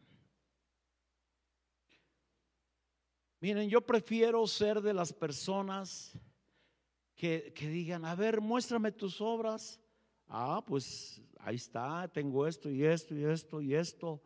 Miren, 3.39 3.69
yo 3.69 3.82
prefiero 3.82 4.47
ser 4.47 4.82
de 4.82 4.95
las 4.95 5.13
personas 5.13 6.17
que, 7.17 7.51
digan, 7.60 8.06
a 8.06 8.15
ver, 8.15 8.39
muéstrame 8.39 8.91
tus 8.91 9.19
obras. 9.19 9.80
Ah, 10.30 10.63
pues 10.65 11.21
ahí 11.39 11.56
está, 11.56 12.08
tengo 12.08 12.47
esto 12.47 12.69
y 12.69 12.86
esto 12.86 13.15
y 13.15 13.25
esto 13.25 13.62
y 13.62 13.73
esto. 13.73 14.21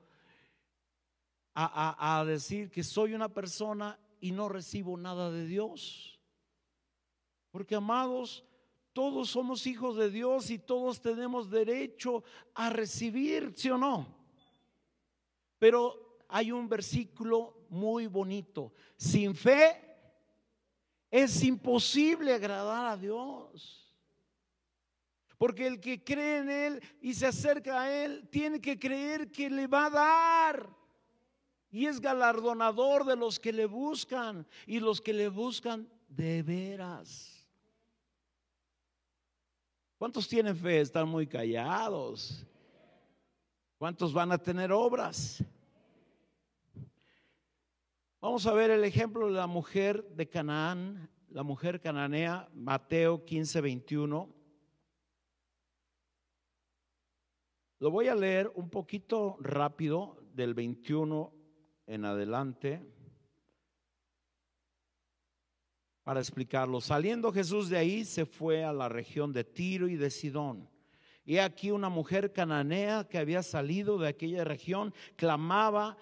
a 1.54 2.24
decir 2.28 2.70
que 2.70 2.84
soy 2.84 3.14
una 3.14 3.30
persona 3.30 4.00
y 4.20 4.32
no 4.32 4.50
recibo 4.50 4.98
nada 4.98 5.32
de 5.32 5.46
Dios. 5.46 6.20
Porque 7.50 7.76
amados, 7.76 8.46
todos 8.94 9.30
somos 9.30 9.68
hijos 9.68 9.96
de 9.96 10.10
Dios 10.10 10.50
y 10.50 10.60
todos 10.60 11.02
tenemos 11.02 11.50
derecho 11.50 12.24
a 12.56 12.70
recibir, 12.70 13.54
¿sí 13.56 13.70
o 13.70 13.78
no? 13.78 14.08
Pero 15.58 16.18
hay 16.28 16.52
un 16.52 16.68
versículo 16.68 17.66
muy 17.70 18.08
bonito. 18.08 18.74
Sin 18.98 19.36
fe 19.36 19.91
es 21.12 21.44
imposible 21.44 22.34
agradar 22.34 22.86
a 22.86 22.98
Dios. 22.98 23.78
Porque 25.38 25.68
el 25.68 25.80
que 25.82 26.02
cree 26.04 26.38
en 26.38 26.50
Él 26.50 26.84
y 27.02 27.14
se 27.14 27.28
acerca 27.28 27.82
a 27.82 27.92
Él, 27.92 28.28
tiene 28.32 28.62
que 28.62 28.80
creer 28.80 29.30
que 29.32 29.50
le 29.50 29.68
va 29.68 29.88
a 29.88 29.90
dar. 29.90 30.82
y 31.74 31.86
es 31.86 32.02
galardonador 32.02 33.06
de 33.06 33.16
los 33.16 33.40
que 33.40 33.54
le 33.54 33.66
buscan 33.66 34.46
y 34.68 34.82
los 34.82 35.00
que 35.00 35.14
le 35.14 35.30
buscan 35.30 35.88
de 36.10 36.44
veras. 36.44 37.48
¿Cuántos 39.98 40.28
tienen 40.28 40.56
fe? 40.56 40.82
Están 40.82 41.08
muy 41.08 41.26
callados. 41.26 42.46
¿Cuántos 43.78 44.12
van 44.12 44.32
a 44.34 44.38
tener 44.38 44.72
obras? 44.72 45.42
Vamos 48.22 48.46
a 48.46 48.54
ver 48.54 48.70
el 48.70 48.84
ejemplo 48.84 49.26
de 49.26 49.34
la 49.34 49.48
mujer 49.48 50.08
de 50.10 50.30
Canaán, 50.30 51.10
la 51.30 51.42
mujer 51.42 51.82
cananea, 51.82 52.48
Mateo 52.54 53.26
15, 53.26 53.62
21. 53.62 54.30
Lo 57.80 57.90
voy 57.90 58.10
a 58.10 58.14
leer 58.14 58.52
un 58.54 58.70
poquito 58.70 59.38
rápido, 59.40 60.24
del 60.36 60.54
21 60.54 61.34
en 61.88 62.06
adelante, 62.06 62.86
para 66.04 66.20
explicarlo. 66.20 66.80
Saliendo 66.80 67.32
Jesús 67.32 67.70
de 67.70 67.80
ahí, 67.80 68.06
se 68.06 68.28
fue 68.28 68.64
a 68.64 68.72
la 68.72 68.88
región 68.88 69.34
de 69.34 69.46
Tiro 69.46 69.88
y 69.88 69.96
de 69.96 70.12
Sidón. 70.12 70.70
Y 71.26 71.40
aquí 71.40 71.72
una 71.72 71.90
mujer 71.90 72.32
cananea 72.32 73.08
que 73.10 73.18
había 73.18 73.42
salido 73.42 73.98
de 73.98 74.10
aquella 74.10 74.44
región 74.44 74.94
clamaba, 75.16 75.98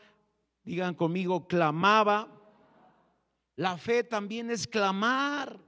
digan 0.70 0.94
conmigo, 0.94 1.48
clamaba. 1.48 2.28
La 3.56 3.76
fe 3.78 4.04
también 4.04 4.52
es 4.52 4.68
clamar. 4.68 5.60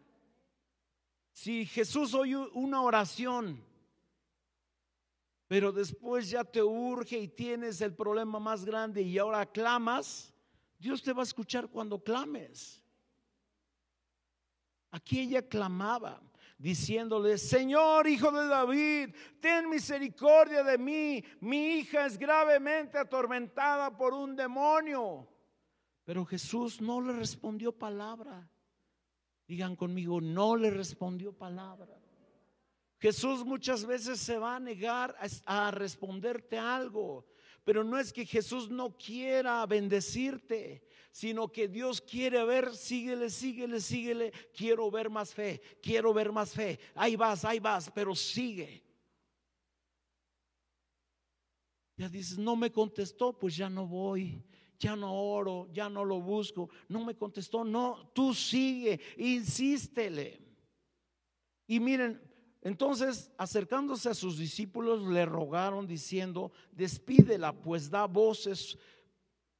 Si 1.32 1.66
Jesús 1.66 2.14
oye 2.14 2.38
una 2.54 2.84
oración, 2.84 3.66
pero 5.48 5.72
después 5.72 6.30
ya 6.30 6.44
te 6.44 6.62
urge 6.62 7.18
y 7.18 7.28
tienes 7.28 7.82
el 7.82 7.96
problema 7.96 8.40
más 8.40 8.64
grande 8.64 9.02
y 9.02 9.18
ahora 9.18 9.44
clamas, 9.46 10.32
Dios 10.78 11.02
te 11.02 11.14
va 11.14 11.22
a 11.22 11.24
escuchar 11.24 11.68
cuando 11.68 12.04
clames. 12.04 12.84
Aquí 14.92 15.22
ella 15.22 15.42
clamaba 15.42 16.22
diciéndole, 16.62 17.40
Señor, 17.40 18.08
hijo 18.08 18.32
de 18.32 18.48
David, 18.48 19.16
ten 19.40 19.68
misericordia 19.68 20.64
de 20.64 20.78
mí, 20.78 21.24
mi 21.40 21.80
hija 21.80 22.06
es 22.06 22.18
gravemente 22.18 23.00
atormentada 23.00 23.98
por 23.98 24.14
un 24.14 24.36
demonio. 24.36 25.28
Pero 26.04 26.24
Jesús 26.24 26.80
no 26.80 27.02
le 27.02 27.14
respondió 27.14 27.72
palabra. 27.72 28.48
Digan 29.48 29.76
conmigo, 29.76 30.22
no 30.22 30.56
le 30.56 30.70
respondió 30.70 31.34
palabra. 31.34 32.00
Jesús 33.00 33.44
muchas 33.44 33.84
veces 33.84 34.20
se 34.20 34.38
va 34.38 34.58
a 34.58 34.60
negar 34.60 35.16
a, 35.46 35.72
responderte 35.72 36.60
algo, 36.60 37.26
pero 37.64 37.84
no 37.84 37.98
es 37.98 38.14
que 38.14 38.28
Jesús 38.28 38.70
no 38.70 38.96
quiera 38.96 39.66
bendecirte, 39.66 40.88
sino 41.12 41.52
que 41.52 41.68
Dios 41.68 42.02
quiere 42.02 42.44
ver, 42.46 42.76
síguele, 42.76 43.30
síguele, 43.30 43.82
síguele, 43.82 44.32
quiero 44.56 44.90
ver 44.90 45.10
más 45.10 45.34
fe, 45.34 45.62
quiero 45.82 46.14
ver 46.14 46.32
más 46.32 46.54
fe, 46.54 46.80
ahí 46.96 47.16
vas, 47.16 47.44
ahí 47.44 47.60
vas, 47.60 47.92
pero 47.94 48.16
sigue. 48.16 48.84
Ya 51.98 52.10
dices, 52.10 52.38
no 52.38 52.56
me 52.56 52.72
contestó, 52.72 53.38
pues 53.38 53.56
ya 53.56 53.70
no 53.70 53.86
voy, 53.86 54.44
ya 54.80 54.96
no 54.96 55.14
oro, 55.14 55.68
ya 55.72 55.90
no 55.90 56.04
lo 56.06 56.22
busco, 56.22 56.70
no 56.88 57.04
me 57.04 57.16
contestó, 57.16 57.64
no, 57.64 58.10
tú 58.14 58.34
sigue, 58.34 59.00
insístele. 59.18 60.42
Y 61.68 61.80
miren, 61.80 62.22
entonces, 62.62 63.32
acercándose 63.38 64.10
a 64.10 64.14
sus 64.14 64.38
discípulos, 64.38 65.02
le 65.08 65.26
rogaron 65.26 65.88
diciendo, 65.88 66.52
despídela, 66.72 67.54
pues 67.54 67.90
da 67.90 68.06
voces 68.06 68.78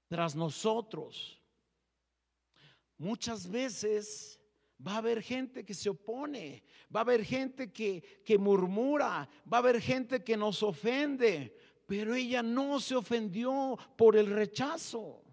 tras 0.08 0.36
nosotros. 0.36 1.41
Muchas 3.02 3.50
veces 3.50 4.40
va 4.86 4.94
a 4.94 4.98
haber 4.98 5.24
gente 5.24 5.66
que 5.66 5.74
se 5.74 5.90
opone, 5.90 6.64
va 6.96 7.00
a 7.00 7.02
haber 7.02 7.26
gente 7.26 7.74
que, 7.74 8.38
murmura, 8.38 9.28
va 9.52 9.58
a 9.58 9.60
haber 9.60 9.82
gente 9.82 10.24
que 10.24 10.38
nos 10.38 10.62
ofende, 10.62 11.58
pero 11.88 12.14
ella 12.14 12.44
no 12.44 12.80
se 12.80 12.96
ofendió 12.96 13.76
por 13.98 14.16
el 14.16 14.28
rechazo. 14.28 15.24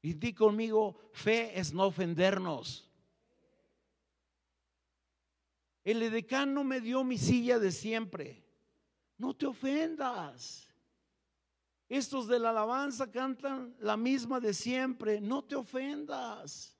Y 0.00 0.12
di 0.12 0.32
conmigo, 0.32 0.96
fe 1.12 1.58
es 1.58 1.72
no 1.72 1.86
ofendernos. 1.86 2.88
El 5.82 6.04
edecán 6.04 6.54
no 6.54 6.62
me 6.62 6.80
dio 6.80 7.02
mi 7.02 7.18
silla 7.18 7.58
de 7.58 7.72
siempre. 7.72 8.44
No 9.18 9.34
te 9.34 9.46
ofendas. 9.46 10.71
Estos 11.92 12.26
de 12.26 12.38
la 12.38 12.48
alabanza 12.48 13.10
cantan 13.10 13.76
la 13.78 13.98
misma 13.98 14.40
de 14.40 14.54
siempre. 14.54 15.20
No 15.20 15.44
te 15.44 15.56
ofendas. 15.56 16.74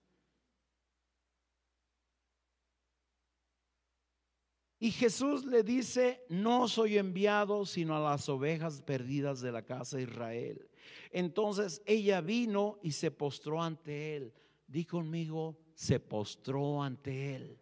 Y 4.79 4.90
Jesús 4.90 5.44
le 5.44 5.62
dice, 5.62 6.25
no 6.31 6.66
soy 6.66 6.96
enviado 6.96 7.66
sino 7.66 7.94
a 7.94 8.01
las 8.01 8.27
ovejas 8.31 8.81
perdidas 8.81 9.42
de 9.42 9.53
la 9.53 9.66
casa 9.66 9.98
de 9.98 10.05
Israel. 10.05 10.70
Entonces 11.11 11.83
ella 11.85 12.22
vino 12.22 12.79
y 12.83 12.92
se 12.92 13.11
postró 13.11 13.62
ante 13.62 14.16
él. 14.16 14.33
Di 14.66 14.87
conmigo, 14.87 15.59
se 15.75 16.01
postró 16.01 16.83
ante 16.83 17.37
él. 17.37 17.61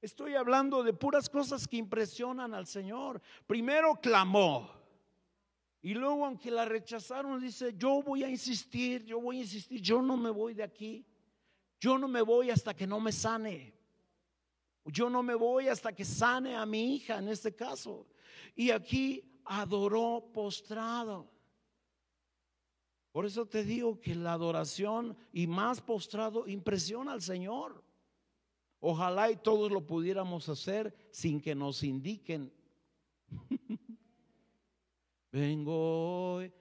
Estoy 0.00 0.36
hablando 0.36 0.84
de 0.84 0.92
puras 0.92 1.28
cosas 1.28 1.66
que 1.66 1.78
impresionan 1.78 2.54
al 2.54 2.68
Señor. 2.68 3.20
Primero 3.48 3.96
clamó. 4.00 4.83
Y 5.84 5.92
luego, 5.92 6.24
aunque 6.24 6.50
la 6.50 6.64
rechazaron, 6.64 7.38
dice, 7.38 7.74
yo 7.76 8.02
voy 8.02 8.24
a 8.24 8.30
insistir, 8.30 9.04
yo 9.04 9.20
voy 9.20 9.36
a 9.36 9.42
insistir, 9.42 9.82
yo 9.82 10.00
no 10.00 10.16
me 10.16 10.30
voy 10.30 10.54
de 10.54 10.62
aquí. 10.62 11.04
Yo 11.78 11.98
no 11.98 12.08
me 12.08 12.22
voy 12.22 12.48
hasta 12.48 12.72
que 12.72 12.86
no 12.86 13.00
me 13.00 13.12
sane. 13.12 13.74
Yo 14.86 15.10
no 15.10 15.22
me 15.22 15.34
voy 15.34 15.68
hasta 15.68 15.94
que 15.94 16.06
sane 16.06 16.56
a 16.56 16.64
mi 16.64 16.94
hija 16.94 17.18
en 17.18 17.28
este 17.28 17.54
caso. 17.54 18.06
Y 18.56 18.70
aquí 18.70 19.38
adoró 19.44 20.30
postrado. 20.32 21.30
Por 23.12 23.26
eso 23.26 23.44
te 23.44 23.62
digo 23.62 24.00
que 24.00 24.14
la 24.14 24.32
adoración 24.32 25.14
y 25.34 25.46
más 25.46 25.82
postrado 25.82 26.48
impresiona 26.48 27.12
al 27.12 27.20
Señor. 27.20 27.84
Ojalá 28.80 29.30
y 29.30 29.36
todos 29.36 29.70
lo 29.70 29.86
pudiéramos 29.86 30.48
hacer 30.48 30.96
sin 31.10 31.42
que 31.42 31.54
nos 31.54 31.82
indiquen. 31.82 32.50
vengo 35.34 36.34
hoy. 36.34 36.52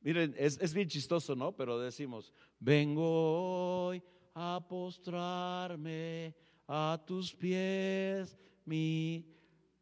Miren, 0.00 0.34
es, 0.38 0.72
bien 0.72 0.88
chistoso, 0.88 1.34
¿no? 1.34 1.52
Pero 1.52 1.80
decimos, 1.80 2.32
vengo 2.60 3.86
hoy 3.86 4.02
a 4.34 4.64
postrarme 4.66 6.34
a 6.68 7.02
tus 7.04 7.34
pies, 7.34 8.38
mi... 8.64 9.26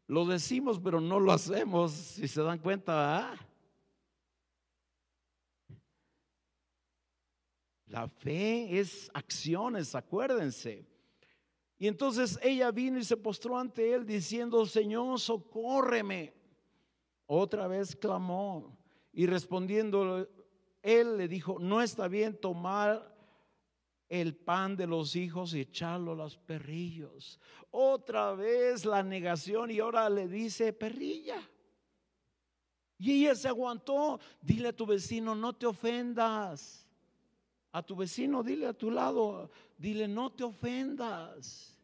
Lo 0.07 0.25
decimos, 0.25 0.79
pero 0.83 0.99
no 0.99 1.19
lo 1.19 1.31
hacemos, 1.31 1.91
si 1.91 2.27
se 2.27 2.41
dan 2.41 2.57
cuenta. 2.57 3.37
La 7.85 8.07
fe 8.07 8.79
es 8.79 9.11
acciones, 9.13 9.93
acuérdense. 9.93 10.87
Y 11.77 11.87
entonces 11.87 12.39
ella 12.41 12.71
vino 12.71 12.97
y 12.97 13.03
se 13.03 13.15
postró 13.15 13.55
ante 13.55 13.93
él 13.93 14.07
diciendo, 14.07 14.65
Señor, 14.65 15.19
socórreme. 15.19 16.38
Otra 17.31 17.67
vez 17.67 17.95
clamó 17.95 18.75
y 19.13 19.27
respondiendo, 19.27 20.27
él 20.81 21.15
le 21.15 21.27
dijo, 21.27 21.59
no 21.59 21.79
está 21.79 22.07
bien 22.07 22.35
tomar 22.35 23.15
el 24.07 24.35
pan 24.35 24.75
de 24.75 24.87
los 24.87 25.15
hijos 25.15 25.53
y 25.53 25.61
echarlo 25.61 26.13
a 26.13 26.15
los 26.15 26.37
perrillos. 26.37 27.39
Otra 27.69 28.33
vez 28.33 28.83
la 28.83 29.03
negación 29.03 29.69
y 29.69 29.77
ahora 29.77 30.09
le 30.09 30.27
dice, 30.27 30.73
perrilla. 30.73 31.39
Y 32.97 33.21
ella 33.21 33.35
se 33.35 33.47
aguantó. 33.47 34.19
Dile 34.41 34.69
a 34.69 34.75
tu 34.75 34.87
vecino, 34.87 35.35
no 35.35 35.53
te 35.53 35.67
ofendas. 35.67 36.87
A 37.71 37.83
tu 37.83 37.95
vecino, 37.95 38.41
dile 38.41 38.65
a 38.65 38.73
tu 38.73 38.89
lado, 38.89 39.51
dile, 39.77 40.07
no 40.07 40.31
te 40.31 40.43
ofendas. 40.43 41.78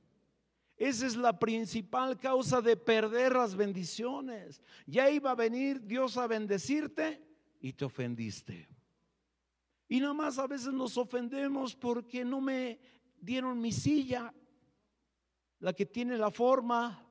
Esa 0.78 1.08
es 1.08 1.16
la 1.16 1.38
principal 1.40 2.20
causa 2.20 2.62
de 2.62 2.76
perder 2.76 3.34
las 3.34 3.56
bendiciones. 3.56 4.62
Ya 4.86 5.10
iba 5.10 5.32
a 5.32 5.36
venir 5.36 5.82
Dios 5.82 6.18
a 6.18 6.28
bendecirte 6.28 7.22
y 7.62 7.72
te 7.72 7.86
ofendiste. 7.86 8.68
Y 9.88 10.00
nada 10.00 10.14
más 10.14 10.38
a 10.38 10.48
veces 10.48 10.74
nos 10.74 10.98
ofendemos 10.98 11.76
porque 11.76 12.26
no 12.26 12.42
me 12.42 12.80
dieron 13.22 13.60
mi 13.60 13.72
silla, 13.72 14.34
la 15.60 15.72
que 15.74 15.86
tiene 15.86 16.18
la 16.18 16.32
forma. 16.32 17.08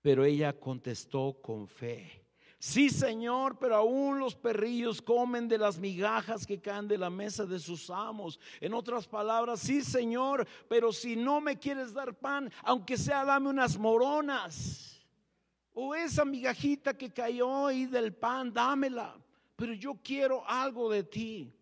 Pero 0.00 0.24
ella 0.24 0.58
contestó 0.58 1.38
con 1.42 1.68
fe. 1.68 2.23
Sí, 2.66 2.88
Señor, 2.88 3.58
pero 3.58 3.76
aún 3.76 4.18
los 4.18 4.34
perrillos 4.34 5.02
comen 5.02 5.48
de 5.48 5.58
las 5.58 5.78
migajas 5.78 6.46
que 6.46 6.62
caen 6.62 6.88
de 6.88 6.96
la 6.96 7.10
mesa 7.10 7.44
de 7.44 7.58
sus 7.58 7.90
amos. 7.90 8.40
En 8.58 8.72
otras 8.72 9.06
palabras, 9.06 9.60
sí, 9.60 9.82
Señor, 9.82 10.48
pero 10.66 10.90
si 10.90 11.14
no 11.14 11.42
me 11.42 11.58
quieres 11.58 11.92
dar 11.92 12.18
pan, 12.18 12.50
aunque 12.62 12.96
sea, 12.96 13.22
dame 13.22 13.50
unas 13.50 13.76
moronas. 13.76 15.04
O 15.74 15.94
esa 15.94 16.24
migajita 16.24 16.96
que 16.96 17.12
cayó 17.12 17.66
ahí 17.66 17.84
del 17.84 18.14
pan, 18.14 18.50
dámela. 18.50 19.14
Pero 19.56 19.74
yo 19.74 20.00
quiero 20.02 20.42
algo 20.48 20.88
de 20.88 21.04
ti. 21.04 21.52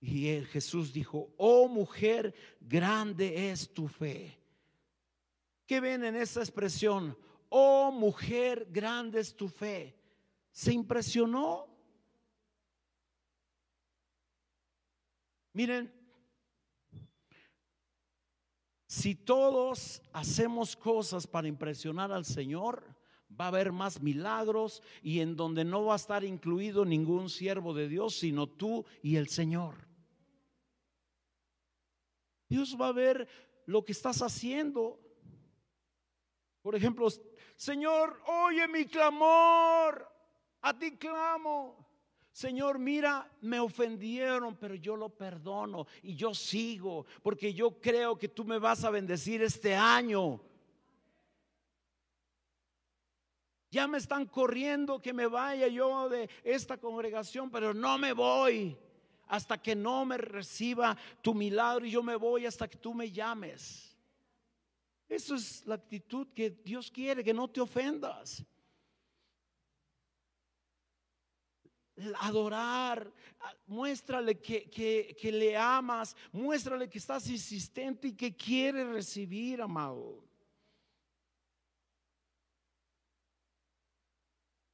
Y 0.00 0.42
Jesús 0.52 0.92
dijo, 0.92 1.28
oh 1.36 1.66
mujer, 1.66 2.32
grande 2.60 3.50
es 3.50 3.74
tu 3.74 3.88
fe. 3.88 4.38
¿Qué 5.66 5.80
ven 5.80 6.04
en 6.04 6.14
esa 6.14 6.38
expresión? 6.38 7.16
Oh 7.54 7.92
mujer, 7.92 8.66
grande 8.70 9.20
es 9.20 9.36
tu 9.36 9.46
fe. 9.46 9.94
¿Se 10.50 10.72
impresionó? 10.72 11.66
Miren, 15.52 15.92
si 18.86 19.14
todos 19.14 20.00
hacemos 20.14 20.74
cosas 20.74 21.26
para 21.26 21.46
impresionar 21.46 22.10
al 22.10 22.24
Señor, 22.24 22.96
va 23.38 23.44
a 23.44 23.48
haber 23.48 23.70
más 23.70 24.00
milagros 24.00 24.82
y 25.02 25.20
en 25.20 25.36
donde 25.36 25.62
no 25.62 25.84
va 25.84 25.92
a 25.92 25.96
estar 25.96 26.24
incluido 26.24 26.86
ningún 26.86 27.28
siervo 27.28 27.74
de 27.74 27.86
Dios, 27.86 28.14
sino 28.16 28.46
tú 28.46 28.86
y 29.02 29.16
el 29.16 29.28
Señor. 29.28 29.74
Dios 32.48 32.78
va 32.80 32.88
a 32.88 32.92
ver 32.92 33.28
lo 33.66 33.84
que 33.84 33.92
estás 33.92 34.22
haciendo. 34.22 34.98
Por 36.62 36.76
ejemplo, 36.76 37.08
Señor, 37.56 38.22
oye 38.26 38.66
mi 38.68 38.86
clamor, 38.86 40.08
a 40.62 40.78
ti 40.78 40.96
clamo. 40.96 41.82
Señor, 42.32 42.78
mira, 42.78 43.30
me 43.42 43.60
ofendieron, 43.60 44.56
pero 44.56 44.74
yo 44.74 44.96
lo 44.96 45.10
perdono 45.10 45.86
y 46.02 46.14
yo 46.14 46.34
sigo, 46.34 47.04
porque 47.22 47.52
yo 47.52 47.78
creo 47.78 48.16
que 48.16 48.28
tú 48.28 48.44
me 48.44 48.58
vas 48.58 48.84
a 48.84 48.90
bendecir 48.90 49.42
este 49.42 49.74
año. 49.74 50.40
Ya 53.70 53.86
me 53.86 53.98
están 53.98 54.26
corriendo 54.26 55.00
que 55.00 55.12
me 55.12 55.26
vaya 55.26 55.66
yo 55.66 56.08
de 56.08 56.30
esta 56.42 56.78
congregación, 56.78 57.50
pero 57.50 57.74
no 57.74 57.98
me 57.98 58.12
voy 58.12 58.78
hasta 59.28 59.56
que 59.60 59.74
no 59.74 60.04
me 60.04 60.18
reciba 60.18 60.96
tu 61.22 61.34
milagro 61.34 61.86
y 61.86 61.90
yo 61.90 62.02
me 62.02 62.16
voy 62.16 62.46
hasta 62.46 62.68
que 62.68 62.76
tú 62.76 62.94
me 62.94 63.10
llames. 63.10 63.91
Eso 65.12 65.34
es 65.34 65.66
la 65.66 65.74
actitud 65.74 66.28
que 66.34 66.48
Dios 66.48 66.90
quiere, 66.90 67.22
que 67.22 67.34
no 67.34 67.46
te 67.48 67.60
ofendas. 67.60 68.42
adorar, 72.18 73.12
muéstrale 73.66 74.40
que, 74.40 74.68
que, 74.68 75.30
le 75.30 75.56
amas, 75.56 76.16
muéstrale 76.32 76.88
que 76.88 76.98
estás 76.98 77.28
insistente 77.28 78.08
y 78.08 78.14
que 78.14 78.34
quiere 78.34 78.84
recibir, 78.90 79.60
amado. 79.60 80.24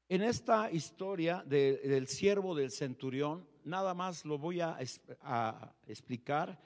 En 0.08 0.22
esta 0.22 0.70
historia 0.70 1.42
del 1.44 2.06
siervo 2.06 2.54
del 2.54 2.70
centurión, 2.70 3.46
nada 3.64 3.92
más 3.92 4.24
lo 4.24 4.38
voy 4.38 4.60
a 4.60 4.78
explicar, 5.86 6.58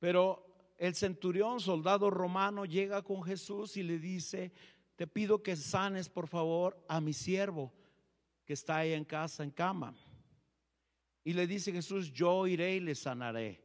pero 0.00 0.51
el 0.82 0.96
centurión, 0.96 1.60
soldado 1.60 2.10
romano, 2.10 2.64
llega 2.64 3.02
con 3.02 3.22
Jesús 3.22 3.76
y 3.76 3.84
le 3.84 4.00
dice, 4.00 4.50
te 4.96 5.06
pido 5.06 5.40
que 5.40 5.54
sanes 5.54 6.08
por 6.08 6.26
favor 6.26 6.76
a 6.88 7.00
mi 7.00 7.12
siervo 7.12 7.72
que 8.44 8.54
está 8.54 8.78
ahí 8.78 8.92
en 8.92 9.04
casa, 9.04 9.44
en 9.44 9.52
cama. 9.52 9.94
Y 11.22 11.34
le 11.34 11.46
dice 11.46 11.70
Jesús, 11.70 12.12
yo 12.12 12.48
iré 12.48 12.74
y 12.74 12.80
le 12.80 12.96
sanaré. 12.96 13.62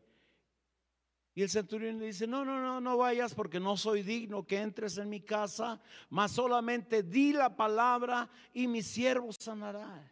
Y 1.34 1.42
el 1.42 1.50
centurión 1.50 1.98
le 1.98 2.06
dice, 2.06 2.28
no, 2.28 2.46
no, 2.46 2.62
no, 2.62 2.80
no 2.80 2.98
vayas 2.98 3.34
porque 3.34 3.60
no 3.60 3.78
soy 3.78 4.04
digno 4.04 4.46
que 4.46 4.60
entres 4.60 5.00
en 5.00 5.10
mi 5.10 5.22
casa, 5.22 5.82
mas 6.12 6.34
solamente 6.34 7.02
di 7.02 7.34
la 7.34 7.56
palabra 7.56 8.30
y 8.54 8.68
mi 8.68 8.84
siervo 8.84 9.32
sanará. 9.34 10.08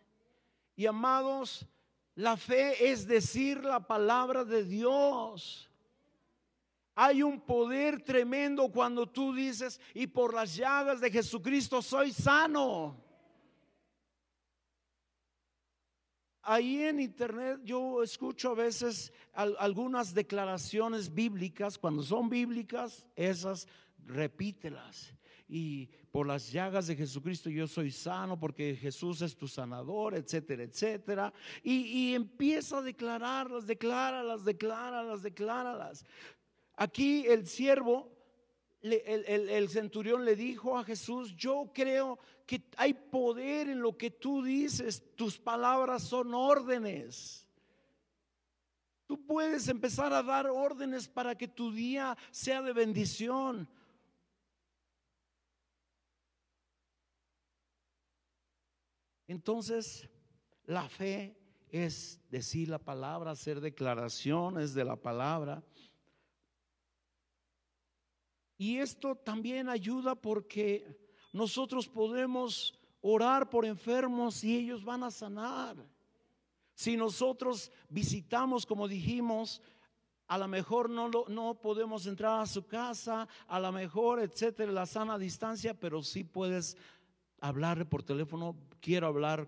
Y 0.75 0.87
amados, 0.87 1.67
la 2.15 2.35
fe 2.35 2.89
es 2.89 3.05
decir 3.05 3.63
la 3.63 3.85
palabra 3.85 4.43
de 4.43 4.63
Dios. 4.63 5.69
Hay 6.95 7.21
un 7.21 7.41
poder 7.41 8.01
tremendo 8.01 8.69
cuando 8.71 9.07
tú 9.07 9.33
dices, 9.33 9.79
y 9.93 10.07
por 10.07 10.33
las 10.33 10.55
llagas 10.55 11.01
de 11.01 11.11
Jesucristo 11.11 11.81
soy 11.81 12.11
sano. 12.11 13.05
ahí 16.45 16.83
en 16.83 16.99
internet 16.99 17.59
yo 17.63 18.03
escucho 18.03 18.51
a 18.51 18.55
veces 18.55 19.11
algunas 19.33 20.13
declaraciones 20.13 21.13
bíblicas, 21.13 21.77
cuando 21.77 22.03
son 22.03 22.29
bíblicas, 22.29 23.05
esas 23.15 23.67
repítelas. 24.05 25.13
Y 25.47 25.87
por 26.11 26.25
las 26.25 26.51
llagas 26.51 26.87
de 26.87 26.95
Jesucristo 26.95 27.49
yo 27.49 27.67
soy 27.67 27.91
sano 27.91 28.39
porque 28.39 28.75
Jesús 28.75 29.21
es 29.21 29.35
tu 29.35 29.47
sanador, 29.47 30.15
etcétera, 30.15 30.63
etcétera. 30.63 31.33
Y, 31.61 31.73
y 31.81 32.15
empieza 32.15 32.79
a 32.79 32.81
declararlas, 32.81 33.67
decláralas, 33.67 34.43
decláralas, 34.43 35.21
decláralas. 35.21 36.05
Aquí 36.75 37.25
el 37.27 37.47
siervo 37.47 38.15
el, 38.91 39.69
centurión 39.69 40.25
le 40.25 40.35
dijo 40.35 40.77
a 40.77 40.83
Jesús, 40.83 41.35
yo 41.35 41.71
creo 41.73 42.19
que 42.45 42.63
hay 42.77 42.93
poder 42.93 43.69
en 43.69 43.81
lo 43.81 43.97
que 43.97 44.11
tú 44.11 44.43
dices, 44.43 45.03
tus 45.15 45.39
palabras 45.39 46.03
son 46.03 46.33
órdenes. 46.33 47.47
Tú 49.07 49.25
puedes 49.25 49.67
empezar 49.67 50.13
a 50.13 50.23
dar 50.23 50.47
órdenes 50.47 51.07
para 51.07 51.35
que 51.35 51.47
tu 51.47 51.71
día 51.71 52.17
sea 52.31 52.61
de 52.61 52.73
bendición. 52.73 53.67
Entonces, 59.27 60.07
la 60.65 60.87
fe 60.87 61.35
es 61.69 62.21
decir 62.29 62.69
la 62.69 62.77
palabra, 62.77 63.31
hacer 63.31 63.59
declaraciones 63.59 64.73
de 64.73 64.85
la 64.85 64.95
palabra. 64.95 65.63
Y 68.57 68.77
esto 68.77 69.15
también 69.15 69.69
ayuda 69.69 70.15
porque 70.15 70.97
nosotros 71.33 71.87
podemos 71.87 72.79
orar 73.01 73.49
por 73.49 73.65
enfermos 73.65 74.43
y 74.43 74.57
ellos 74.57 74.83
van 74.83 75.03
a 75.03 75.11
sanar. 75.11 75.75
Si 76.73 76.97
nosotros 76.97 77.71
visitamos, 77.89 78.65
como 78.65 78.87
dijimos, 78.87 79.61
a 80.27 80.37
lo 80.37 80.47
mejor 80.47 80.89
no, 80.89 81.09
no 81.27 81.61
podemos 81.61 82.05
entrar 82.07 82.41
a 82.41 82.47
su 82.47 82.65
casa, 82.65 83.27
a 83.47 83.59
lo 83.59 83.71
mejor, 83.71 84.19
etcétera, 84.19 84.71
la 84.71 84.85
sana 84.85 85.17
distancia, 85.17 85.73
pero 85.73 86.01
sí 86.01 86.23
puedes 86.23 86.77
hablarle 87.39 87.85
por 87.85 88.03
teléfono, 88.03 88.55
quiero 88.79 89.07
hablar 89.07 89.47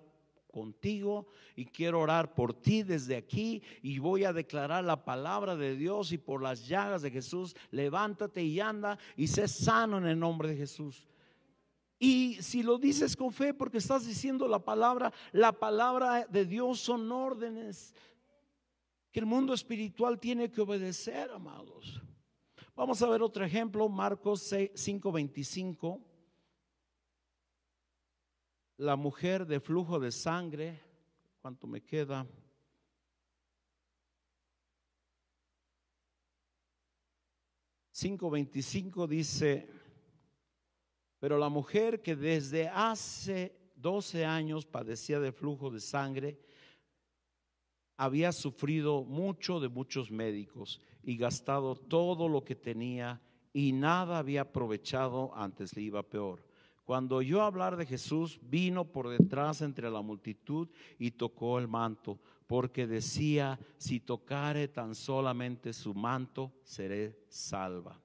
contigo 0.52 1.28
y 1.56 1.66
quiero 1.66 2.02
orar 2.02 2.34
por 2.34 2.54
ti 2.54 2.84
desde 2.84 3.16
aquí 3.16 3.62
y 3.82 4.00
voy 4.00 4.24
a 4.24 4.34
declarar 4.34 4.84
la 4.84 5.04
palabra 5.04 5.56
de 5.56 5.76
Dios 5.76 6.12
y 6.12 6.18
por 6.18 6.42
las 6.42 6.68
llagas 6.68 7.02
de 7.02 7.12
Jesús, 7.12 7.56
levántate 7.72 8.44
y 8.44 8.60
anda 8.60 8.98
y 9.16 9.28
sé 9.28 9.48
sano 9.48 9.98
en 9.98 10.06
el 10.06 10.20
nombre 10.20 10.50
de 10.50 10.58
Jesús. 10.58 11.08
Y 12.00 12.38
si 12.42 12.62
lo 12.62 12.78
dices 12.78 13.16
con 13.16 13.32
fe 13.32 13.54
porque 13.54 13.80
estás 13.80 14.06
diciendo 14.06 14.48
la 14.48 14.60
palabra, 14.60 15.12
la 15.32 15.52
palabra 15.52 16.28
de 16.28 16.46
Dios 16.46 16.80
son 16.80 17.12
órdenes 17.12 17.96
que 19.12 19.20
el 19.20 19.26
mundo 19.26 19.54
espiritual 19.54 20.20
tiene 20.20 20.52
que 20.52 20.62
obedecer, 20.62 21.32
amados. 21.32 22.02
Vamos 22.76 23.02
a 23.02 23.10
ver 23.10 23.24
otro 23.24 23.44
ejemplo, 23.44 23.90
Marcos 23.90 24.52
5:25 24.52 26.07
la 28.78 28.96
mujer 28.96 29.48
de 29.48 29.60
flujo 29.60 30.00
de 30.00 30.12
sangre, 30.12 30.80
¿cuánto 31.42 31.68
me 31.68 31.82
queda? 31.82 32.26
...5.25 37.94 39.08
dice... 39.08 39.68
...pero 41.18 41.40
la 41.40 41.50
mujer 41.50 42.04
que 42.04 42.16
desde 42.16 42.68
hace 42.70 43.58
12 43.76 44.24
años... 44.24 44.68
...padecía 44.68 45.20
de 45.20 45.32
flujo 45.32 45.72
de 45.72 45.80
sangre... 45.80 46.40
...había 47.98 48.32
sufrido 48.32 49.04
mucho 49.04 49.60
de 49.60 49.70
muchos 49.70 50.12
médicos... 50.12 50.80
...y 51.02 51.18
gastado 51.18 51.76
todo 51.76 52.30
lo 52.30 52.44
que 52.44 52.56
tenía... 52.56 53.20
...y 53.52 53.72
nada 53.72 54.20
había 54.20 54.42
aprovechado... 54.42 55.36
...antes 55.36 55.76
le 55.76 55.82
iba 55.82 56.04
peor 56.04 56.47
cuando 56.88 57.18
oyó 57.18 57.42
hablar 57.42 57.76
de 57.76 57.86
Jesús, 57.86 58.40
vino 58.42 58.86
por 58.86 59.10
detrás 59.10 59.62
entre 59.62 59.92
la 59.92 60.02
multitud 60.02 60.70
y 60.98 61.12
tocó 61.12 61.60
el 61.60 61.68
manto, 61.68 62.18
porque 62.48 62.88
decía, 62.88 63.60
si 63.76 64.00
tocare 64.00 64.70
tan 64.70 64.96
solamente 64.96 65.74
su 65.74 65.94
manto, 65.94 66.54
seré 66.64 67.20
salva. 67.28 68.02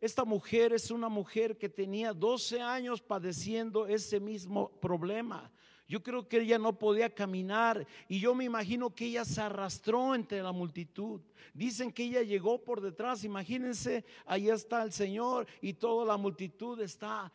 Esta 0.00 0.24
mujer 0.24 0.72
es 0.72 0.92
una 0.92 1.08
mujer 1.08 1.58
que 1.58 1.68
tenía 1.68 2.12
12 2.12 2.62
años 2.62 3.02
padeciendo 3.02 3.88
ese 3.88 4.20
mismo 4.20 4.70
problema. 4.80 5.50
Yo 5.88 6.02
creo 6.02 6.26
que 6.26 6.40
ella 6.40 6.58
no 6.58 6.78
podía 6.78 7.10
caminar 7.10 7.86
y 8.08 8.20
yo 8.20 8.34
me 8.34 8.44
imagino 8.44 8.94
que 8.94 9.06
ella 9.06 9.24
se 9.24 9.40
arrastró 9.40 10.14
entre 10.14 10.42
la 10.42 10.52
multitud. 10.52 11.20
Dicen 11.52 11.92
que 11.92 12.04
ella 12.04 12.22
llegó 12.22 12.62
por 12.62 12.80
detrás, 12.80 13.24
imagínense, 13.24 14.04
ahí 14.24 14.48
está 14.48 14.82
el 14.84 14.92
Señor 14.92 15.46
y 15.60 15.74
toda 15.74 16.06
la 16.06 16.16
multitud 16.16 16.80
está 16.80 17.30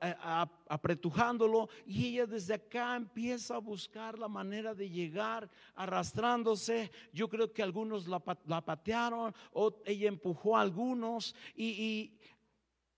eh, 0.00 0.14
apretujándolo 0.68 1.68
y 1.86 2.06
ella 2.06 2.26
desde 2.26 2.54
acá 2.54 2.96
empieza 2.96 3.56
a 3.56 3.60
buscar 3.60 4.18
la 4.18 4.28
manera 4.28 4.74
de 4.74 4.88
llegar 4.88 5.50
arrastrándose. 5.74 6.90
Yo 7.12 7.28
creo 7.28 7.52
que 7.52 7.62
algunos 7.62 8.06
la, 8.06 8.20
patearon 8.20 9.34
o 9.52 9.82
ella 9.84 10.08
empujó 10.08 10.56
a 10.56 10.62
algunos 10.62 11.34
y 11.54 12.12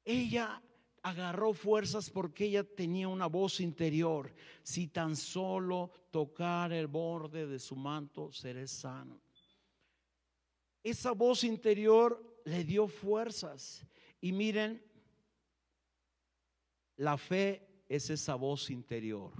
ella 0.04 0.62
agarró 1.02 1.54
fuerzas 1.54 2.10
porque 2.10 2.46
ella 2.46 2.64
tenía 2.64 3.08
una 3.08 3.26
voz 3.26 3.60
interior. 3.60 4.32
Si 4.62 4.88
tan 4.88 5.16
solo 5.16 5.90
tocar 6.10 6.72
el 6.72 6.86
borde 6.86 7.46
de 7.46 7.58
su 7.58 7.76
manto, 7.76 8.32
seré 8.32 8.66
sano. 8.66 9.20
Esa 10.82 11.12
voz 11.12 11.44
interior 11.44 12.40
le 12.44 12.64
dio 12.64 12.86
fuerzas. 12.88 13.84
Y 14.20 14.32
miren, 14.32 14.82
la 16.96 17.16
fe 17.16 17.66
es 17.88 18.10
esa 18.10 18.34
voz 18.34 18.70
interior. 18.70 19.32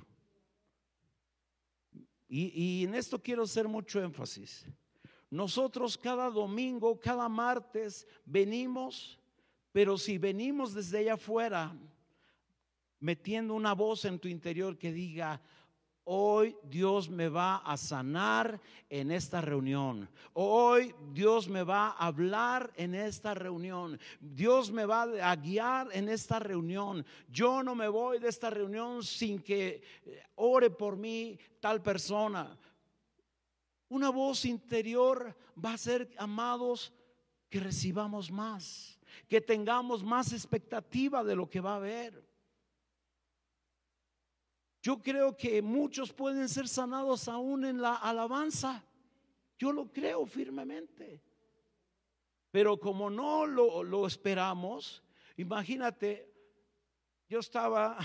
Y, 2.29 2.53
y 2.55 2.85
en 2.85 2.95
esto 2.95 3.21
quiero 3.21 3.43
hacer 3.43 3.69
mucho 3.69 4.03
énfasis. 4.03 4.67
Nosotros 5.29 5.97
cada 5.97 6.31
domingo, 6.31 6.99
cada 6.99 7.29
martes, 7.29 8.07
venimos 8.25 9.20
pero 9.73 9.97
si 9.99 10.19
venimos 10.19 10.75
desde 10.75 10.99
allá 10.99 11.15
afuera, 11.15 11.75
metiendo 12.99 13.55
una 13.55 13.75
voz 13.75 14.05
en 14.05 14.19
tu 14.19 14.29
interior 14.29 14.77
que 14.79 14.93
diga, 14.93 15.41
Hoy 16.13 16.57
Dios 16.65 17.09
me 17.09 17.29
va 17.29 17.59
a 17.59 17.77
sanar 17.77 18.61
en 18.89 19.13
esta 19.13 19.41
reunión. 19.41 20.09
Hoy 20.33 20.93
Dios 21.13 21.49
me 21.49 21.63
va 21.63 21.91
a 21.91 22.07
hablar 22.07 22.73
en 22.75 22.97
esta 22.97 23.33
reunión. 23.33 23.97
Dios 24.19 24.73
me 24.73 24.87
va 24.87 25.03
a 25.03 25.37
guiar 25.37 25.89
en 25.93 26.09
esta 26.09 26.41
reunión. 26.41 27.07
Yo 27.29 27.63
no 27.63 27.77
me 27.77 27.87
voy 27.87 28.19
de 28.19 28.29
esta 28.29 28.51
reunión 28.51 29.05
sin 29.05 29.41
que 29.41 29.83
eh, 30.05 30.23
ore 30.35 30.71
por 30.71 30.97
mí 30.97 31.39
tal 31.61 31.81
persona. 31.81 32.59
Una 33.89 34.11
voz 34.11 34.47
interior 34.47 35.37
va 35.65 35.75
a 35.75 35.79
ser, 35.79 36.13
amados, 36.17 36.93
que 37.49 37.61
recibamos 37.61 38.33
más 38.33 39.00
que 39.29 39.41
tengamos 39.41 40.03
más 40.03 40.33
expectativa 40.33 41.23
de 41.25 41.37
lo 41.37 41.49
que 41.49 41.61
va 41.61 41.73
a 41.73 41.77
haber. 41.77 42.25
Yo 44.83 45.01
creo 45.01 45.37
que 45.37 45.61
muchos 45.61 46.13
pueden 46.13 46.49
ser 46.49 46.67
sanados 46.67 47.29
aún 47.29 47.65
en 47.65 47.83
la 47.83 47.97
alabanza. 47.97 48.83
Yo 49.59 49.73
lo 49.73 49.93
creo 49.93 50.25
firmemente. 50.25 51.23
Pero 52.51 52.79
como 52.81 53.11
no 53.11 53.47
lo, 53.47 53.83
lo 53.83 54.07
esperamos, 54.07 55.03
imagínate, 55.37 56.33
yo 57.29 57.41
estaba 57.41 57.97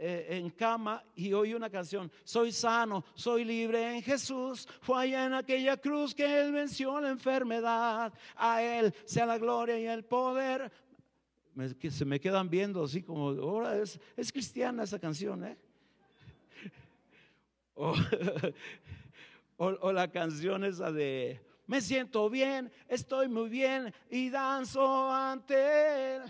eh, 0.00 0.28
en 0.30 0.50
cama 0.50 1.02
y 1.16 1.32
oí 1.32 1.54
una 1.54 1.68
canción, 1.68 2.08
soy 2.22 2.52
sano, 2.52 3.04
soy 3.14 3.44
libre 3.44 3.96
en 3.96 4.00
Jesús, 4.00 4.68
fue 4.80 5.02
allá 5.02 5.26
en 5.26 5.34
aquella 5.34 5.76
cruz 5.76 6.14
que 6.14 6.40
Él 6.40 6.52
venció 6.52 7.00
la 7.00 7.10
enfermedad, 7.10 8.12
a 8.36 8.62
Él 8.62 8.94
sea 9.04 9.26
la 9.26 9.38
gloria 9.38 9.76
y 9.76 9.86
el 9.86 10.04
poder. 10.04 10.70
que 11.80 11.90
se 11.90 12.04
me 12.04 12.20
quedan 12.20 12.48
viendo 12.48 12.84
así 12.84 13.02
como, 13.02 13.30
ahora 13.30 13.76
es, 13.76 13.98
es 14.16 14.30
cristiana 14.30 14.84
esa 14.84 15.00
canción, 15.00 15.44
¿eh? 15.44 15.58
O, 19.60 19.66
o 19.66 19.92
la 19.92 20.08
canción 20.08 20.62
esa 20.64 20.92
de, 20.92 21.40
me 21.66 21.80
siento 21.80 22.30
bien, 22.30 22.72
estoy 22.86 23.26
muy 23.26 23.48
bien 23.48 23.92
y 24.08 24.30
danzo 24.30 25.10
ante 25.12 26.14
Él. 26.14 26.22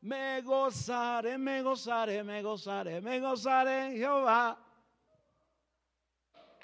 Me 0.00 0.40
gozaré, 0.42 1.36
me 1.36 1.62
gozaré, 1.62 2.22
me 2.22 2.40
gozaré, 2.42 3.00
me 3.00 3.18
gozaré 3.18 3.86
en 3.86 3.96
Jehová. 3.96 4.56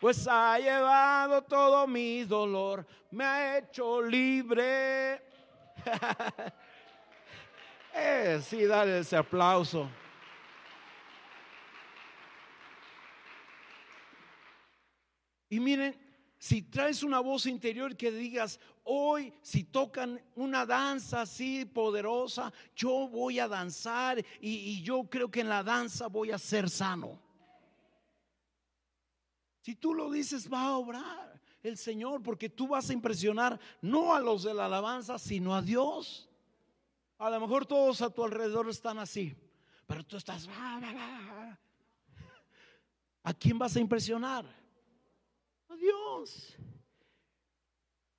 Pues 0.01 0.27
ha 0.29 0.59
llevado 0.59 1.42
todo 1.42 1.87
mi 1.87 2.25
dolor, 2.25 2.87
me 3.11 3.25
ha 3.25 3.59
hecho 3.59 4.03
libre. 4.03 5.23
eh, 7.94 8.40
sí, 8.42 8.64
dale 8.66 8.99
ese 9.01 9.16
aplauso. 9.16 9.88
Y 15.49 15.59
miren, 15.59 16.04
si 16.45 16.61
traes 16.61 17.03
una 17.03 17.21
voz 17.21 17.47
interior 17.47 17.97
que 17.97 18.13
digas, 18.13 18.61
hoy 18.83 19.33
si 19.41 19.65
tocan 19.65 20.21
una 20.35 20.67
danza 20.67 21.23
así 21.23 21.65
poderosa, 21.65 22.53
yo 22.77 23.09
voy 23.09 23.39
a 23.39 23.49
danzar 23.49 24.23
y, 24.43 24.83
yo 24.83 25.05
creo 25.05 25.31
que 25.31 25.41
en 25.41 25.49
la 25.49 25.63
danza 25.63 26.07
voy 26.07 26.33
a 26.33 26.39
ser 26.39 26.69
sano. 26.69 27.19
Si 29.63 29.75
tú 29.75 29.95
lo 29.95 30.11
dices, 30.11 30.53
va 30.53 30.65
a 30.65 30.77
obrar 30.77 31.41
el 31.63 31.79
Señor, 31.79 32.23
porque 32.23 32.51
tú 32.51 32.69
vas 32.69 32.91
a 32.91 32.93
impresionar 32.93 33.59
no 33.81 34.15
a 34.15 34.21
los 34.21 34.43
de 34.43 34.53
la 34.53 34.67
alabanza, 34.67 35.19
sino 35.19 35.55
a 35.55 35.63
Dios. 35.63 36.29
A 37.17 37.31
lo 37.31 37.41
mejor 37.41 37.65
todos 37.65 38.03
a 38.03 38.11
tu 38.11 38.23
alrededor 38.23 38.69
están 38.69 38.99
así, 38.99 39.35
pero 39.87 40.05
tú 40.05 40.19
estás... 40.19 40.47
¿A 43.23 43.33
quién 43.33 43.59
vas 43.59 43.75
a 43.77 43.81
impresionar? 43.81 44.63
Dios. 45.75 46.57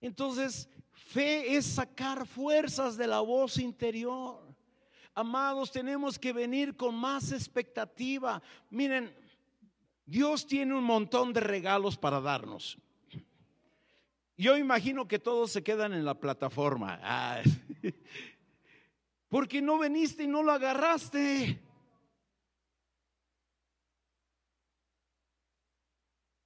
Entonces, 0.01 0.69
fe 0.91 1.55
es 1.55 1.65
sacar 1.65 2.27
fuerzas 2.27 2.97
de 2.97 3.07
la 3.07 3.21
voz 3.21 3.57
interior. 3.57 4.43
Amados, 5.13 5.71
tenemos 5.71 6.19
que 6.19 6.33
venir 6.33 6.75
con 6.75 6.95
más 6.95 7.31
expectativa. 7.31 8.41
Miren, 8.69 9.15
Dios 10.05 10.45
tiene 10.45 10.75
un 10.75 10.83
montón 10.83 11.33
de 11.33 11.39
regalos 11.39 11.97
para 11.97 12.19
darnos. 12.19 12.77
Yo 14.37 14.57
imagino 14.57 15.07
que 15.07 15.17
todos 15.17 15.51
se 15.51 15.63
quedan 15.63 15.93
en 15.93 16.03
la 16.03 16.19
plataforma. 16.19 16.99
porque 19.29 19.61
no 19.61 19.79
veniste 19.79 20.23
y 20.23 20.27
no 20.27 20.43
lo 20.43 20.51
agarraste. 20.51 21.64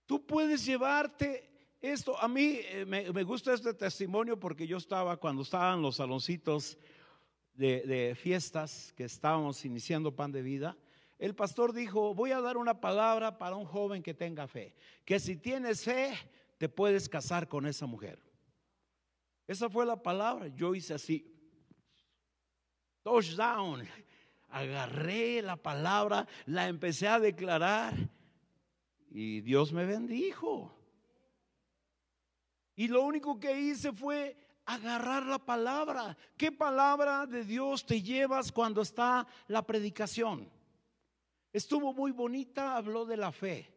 Tú 0.10 0.26
puedes 0.26 0.66
llevarte 0.66 1.48
esto, 1.80 2.20
a 2.20 2.28
mí 2.28 2.62
eh, 2.64 2.84
me, 2.84 3.22
gusta 3.22 3.54
este 3.54 3.76
testimonio 3.76 4.40
porque 4.40 4.66
yo 4.66 4.78
estaba 4.78 5.18
cuando 5.18 5.44
estaban 5.44 5.84
los 5.84 5.98
saloncitos 5.98 6.80
de, 7.54 7.82
de 7.82 8.16
fiestas 8.16 8.92
que 8.98 9.04
estábamos 9.04 9.64
iniciando 9.66 10.16
pan 10.16 10.32
de 10.32 10.42
vida. 10.42 10.76
El 11.20 11.36
pastor 11.36 11.74
dijo, 11.74 12.16
voy 12.16 12.32
a 12.32 12.42
dar 12.42 12.58
una 12.58 12.82
palabra 12.82 13.38
para 13.38 13.56
un 13.56 13.66
joven 13.66 14.02
que 14.02 14.16
tenga 14.16 14.48
fe, 14.48 14.74
que 15.06 15.20
si 15.20 15.38
tienes 15.38 15.84
fe, 15.84 16.18
te 16.58 16.68
puedes 16.68 17.08
casar 17.08 17.48
con 17.48 17.68
esa 17.68 17.86
mujer. 17.86 18.20
Esa 19.46 19.70
fue 19.70 19.86
la 19.86 20.02
palabra. 20.02 20.48
Yo 20.48 20.74
hice 20.74 20.96
así, 20.96 21.32
touchdown. 23.04 23.88
Agarré 24.50 25.44
la 25.44 25.56
palabra, 25.56 26.28
la 26.48 26.68
empecé 26.68 27.08
a 27.08 27.20
declarar 27.20 27.94
y 29.10 29.42
Dios 29.42 29.72
me 29.74 29.86
bendijo. 29.86 30.76
Y 32.76 32.88
lo 32.88 33.04
único 33.04 33.40
que 33.40 33.60
hice 33.60 33.92
fue 33.92 34.38
agarrar 34.66 35.26
la 35.26 35.40
palabra. 35.40 36.16
¿Qué 36.38 36.52
palabra 36.52 37.26
de 37.26 37.44
Dios 37.44 37.86
te 37.86 38.02
llevas 38.02 38.52
cuando 38.52 38.82
está 38.82 39.28
la 39.48 39.66
predicación? 39.66 40.50
Estuvo 41.52 41.94
muy 41.94 42.12
bonita, 42.12 42.76
habló 42.76 43.06
de 43.06 43.18
la 43.18 43.32
fe. 43.32 43.74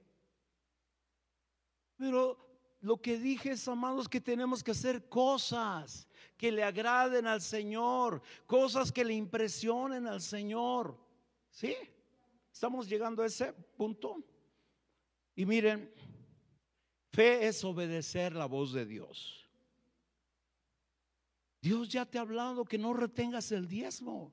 Pero 1.97 2.39
lo 2.81 3.01
que 3.01 3.19
dije 3.19 3.53
es, 3.53 3.67
amados, 3.69 4.09
que 4.09 4.21
tenemos 4.21 4.63
que 4.63 4.73
hacer 4.73 5.09
cosas 5.09 6.07
que 6.37 6.53
le 6.53 6.63
agraden 6.63 7.27
al 7.27 7.41
Señor, 7.41 8.21
cosas 8.47 8.93
que 8.93 9.05
le 9.05 9.15
impresionen 9.15 10.07
al 10.07 10.21
Señor. 10.21 10.99
¿Sí? 11.51 11.75
Estamos 12.53 12.89
llegando 12.89 13.23
a 13.23 13.27
ese 13.27 13.53
punto. 13.53 14.23
Y 15.35 15.47
miren, 15.47 15.93
Fe 17.13 17.47
es 17.47 17.63
obedecer 17.63 18.35
la 18.35 18.47
voz 18.47 18.73
de 18.73 18.87
Dios. 18.87 19.47
Dios 21.61 21.89
ya 21.89 22.07
te 22.07 22.19
ha 22.19 22.23
hablado 22.23 22.65
que 22.65 22.79
no 22.79 22.95
retengas 22.95 23.53
el 23.53 23.69
diezmo. 23.69 24.33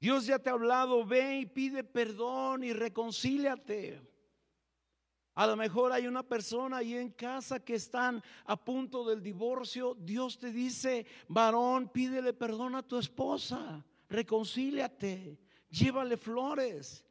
Dios 0.00 0.26
ya 0.26 0.38
te 0.38 0.50
ha 0.50 0.52
hablado, 0.52 1.04
ve 1.06 1.40
y 1.40 1.46
pide 1.46 1.84
perdón 1.84 2.64
y 2.64 2.72
reconcíliate. 2.72 4.00
A 5.34 5.46
lo 5.46 5.56
mejor 5.56 5.92
hay 5.92 6.08
una 6.08 6.24
persona 6.24 6.78
ahí 6.78 6.94
en 6.94 7.10
casa 7.10 7.60
que 7.60 7.74
están 7.74 8.22
a 8.44 8.56
punto 8.56 9.04
del 9.08 9.22
divorcio. 9.22 9.94
Dios 9.94 10.36
te 10.36 10.50
dice, 10.50 11.06
varón, 11.28 11.88
pídele 11.88 12.32
perdón 12.32 12.74
a 12.74 12.82
tu 12.82 12.98
esposa, 12.98 13.84
reconcíliate, 14.08 15.38
llévale 15.70 16.16
flores. 16.16 17.04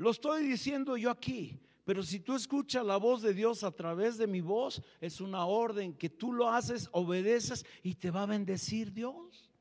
Lo 0.00 0.12
estoy 0.12 0.44
diciendo 0.44 0.96
yo 0.96 1.10
aquí, 1.10 1.60
pero 1.84 2.02
si 2.02 2.20
tú 2.20 2.34
escuchas 2.34 2.86
la 2.86 2.96
voz 2.96 3.20
de 3.20 3.34
Dios 3.34 3.62
a 3.62 3.70
través 3.70 4.16
de 4.16 4.26
mi 4.26 4.40
voz, 4.40 4.80
es 4.98 5.20
una 5.20 5.44
orden 5.44 5.92
que 5.92 6.08
tú 6.08 6.32
lo 6.32 6.48
haces, 6.48 6.88
obedeces 6.92 7.66
y 7.82 7.96
te 7.96 8.10
va 8.10 8.22
a 8.22 8.26
bendecir 8.26 8.94
Dios. 8.94 9.52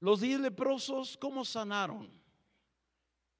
Los 0.00 0.22
diez 0.22 0.40
leprosos, 0.40 1.18
¿cómo 1.18 1.44
sanaron? 1.44 2.10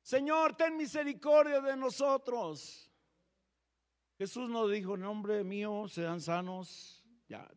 Señor, 0.03 0.55
ten 0.55 0.77
misericordia 0.77 1.63
de 1.63 1.79
nosotros. 1.79 2.91
Jesús 4.19 4.51
no 4.51 4.69
dijo, 4.69 4.97
en 4.97 5.01
nombre 5.01 5.43
mío, 5.45 5.89
sean 5.89 6.21
sanos. 6.21 7.03
Ya, 7.27 7.51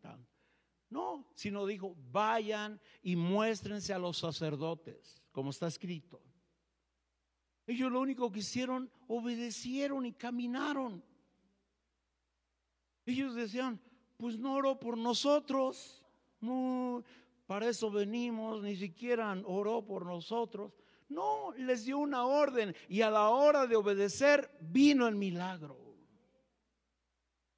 No, 0.90 1.26
sino 1.36 1.66
dijo, 1.66 1.96
vayan 2.12 2.80
y 3.02 3.16
muéstrense 3.16 3.94
a 3.94 4.00
los 4.00 4.18
sacerdotes, 4.18 5.22
como 5.32 5.50
está 5.50 5.68
escrito. 5.68 6.22
Ellos 7.66 7.92
lo 7.92 8.00
único 8.00 8.32
que 8.32 8.40
hicieron, 8.40 8.90
obedecieron 9.08 10.06
y 10.06 10.14
caminaron. 10.14 11.04
Ellos 13.06 13.36
decían, 13.36 13.80
pues 14.16 14.38
no 14.38 14.56
oró 14.56 14.80
por 14.80 14.98
nosotros, 14.98 16.04
no, 16.40 17.04
para 17.46 17.68
eso 17.68 17.92
venimos, 17.92 18.62
ni 18.62 18.76
siquiera 18.76 19.38
oró 19.46 19.86
por 19.86 20.06
nosotros. 20.06 20.74
No, 21.10 21.54
les 21.58 21.86
dio 21.86 21.98
una 22.00 22.26
orden 22.26 22.76
y 22.90 23.02
a 23.02 23.10
la 23.10 23.30
hora 23.30 23.66
de 23.68 23.76
obedecer 23.76 24.50
vino 24.60 25.08
el 25.08 25.16
milagro. 25.16 25.87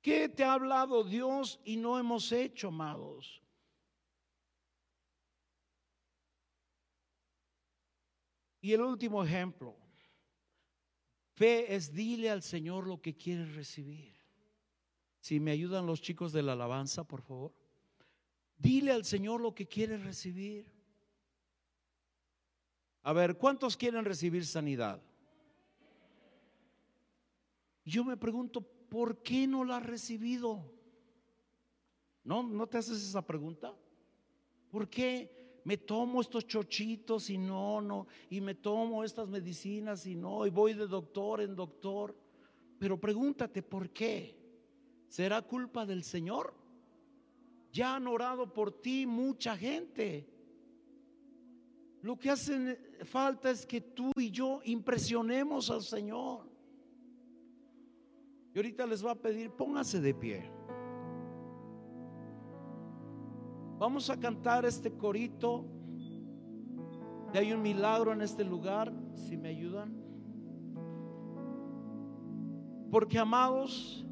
¿Qué 0.02 0.30
te 0.30 0.44
ha 0.44 0.54
hablado 0.54 1.04
Dios 1.04 1.60
y 1.66 1.76
no 1.76 2.00
hemos 2.00 2.32
hecho, 2.32 2.70
amados? 2.70 3.42
Y 8.62 8.74
el 8.74 8.82
último 8.82 9.24
ejemplo, 9.24 9.76
fe 11.34 11.74
es 11.74 11.94
dile 11.94 12.30
al 12.30 12.44
Señor 12.44 12.88
lo 12.88 13.02
que 13.02 13.16
quieres 13.16 13.56
recibir. 13.56 14.14
Si 15.20 15.40
me 15.40 15.52
ayudan 15.52 15.86
los 15.86 16.02
chicos 16.02 16.32
de 16.32 16.44
la 16.44 16.54
alabanza, 16.54 17.04
por 17.04 17.22
favor. 17.22 17.54
Dile 18.58 18.92
al 18.92 19.06
Señor 19.06 19.42
lo 19.42 19.54
que 19.54 19.68
quieres 19.68 20.04
recibir. 20.04 20.66
A 23.04 23.14
ver, 23.14 23.38
¿cuántos 23.38 23.78
quieren 23.78 24.04
recibir 24.06 24.46
sanidad? 24.46 25.02
Yo 27.86 28.04
me 28.04 28.18
pregunto, 28.18 28.66
¿por 28.90 29.22
qué 29.22 29.48
no 29.48 29.64
la 29.64 29.78
has 29.78 29.86
recibido? 29.86 30.72
¿No, 32.24 32.44
¿No 32.44 32.68
te 32.68 32.78
haces 32.78 33.02
esa 33.04 33.26
pregunta? 33.26 33.74
¿Por 34.70 34.90
qué 34.90 35.62
me 35.64 35.78
tomo 35.78 36.22
estos 36.22 36.46
chochitos 36.46 37.30
y 37.30 37.38
no, 37.38 37.82
no, 37.82 38.08
y 38.30 38.42
me 38.42 38.56
tomo 38.56 39.04
estas 39.04 39.28
medicinas 39.28 40.06
y 40.06 40.16
no, 40.16 40.46
y 40.46 40.50
voy 40.50 40.74
de 40.74 40.88
doctor 40.88 41.42
en 41.42 41.56
doctor? 41.56 42.16
Pero 42.78 43.00
pregúntate, 43.00 43.62
¿por 43.62 43.90
qué? 43.90 44.38
¿Será 45.08 45.42
culpa 45.42 45.86
del 45.86 46.04
Señor? 46.04 46.54
Ya 47.72 47.96
han 47.96 48.08
orado 48.08 48.52
por 48.54 48.82
ti 48.82 49.06
mucha 49.06 49.58
gente. 49.58 50.28
Lo 52.02 52.18
que 52.18 52.30
hace 52.30 52.76
falta 53.04 53.52
es 53.52 53.66
que 53.66 53.82
tú 53.82 54.12
y 54.16 54.32
yo 54.32 54.62
impresionemos 54.64 55.70
al 55.70 55.84
Señor. 55.84 56.48
Ahorita 58.60 58.86
les 58.86 59.06
va 59.06 59.12
a 59.12 59.16
pedir, 59.16 59.50
pónganse 59.52 60.02
de 60.02 60.14
pie. 60.14 60.44
Vamos 63.78 64.10
a 64.10 64.20
cantar 64.20 64.66
este 64.66 64.92
corito. 64.92 65.64
Y 67.34 67.38
hay 67.38 67.54
un 67.54 67.62
milagro 67.62 68.12
en 68.12 68.22
este 68.22 68.44
lugar, 68.44 68.92
si 69.16 69.38
me 69.38 69.48
ayudan. 69.48 69.96
Porque 72.92 73.18
amados, 73.18 74.06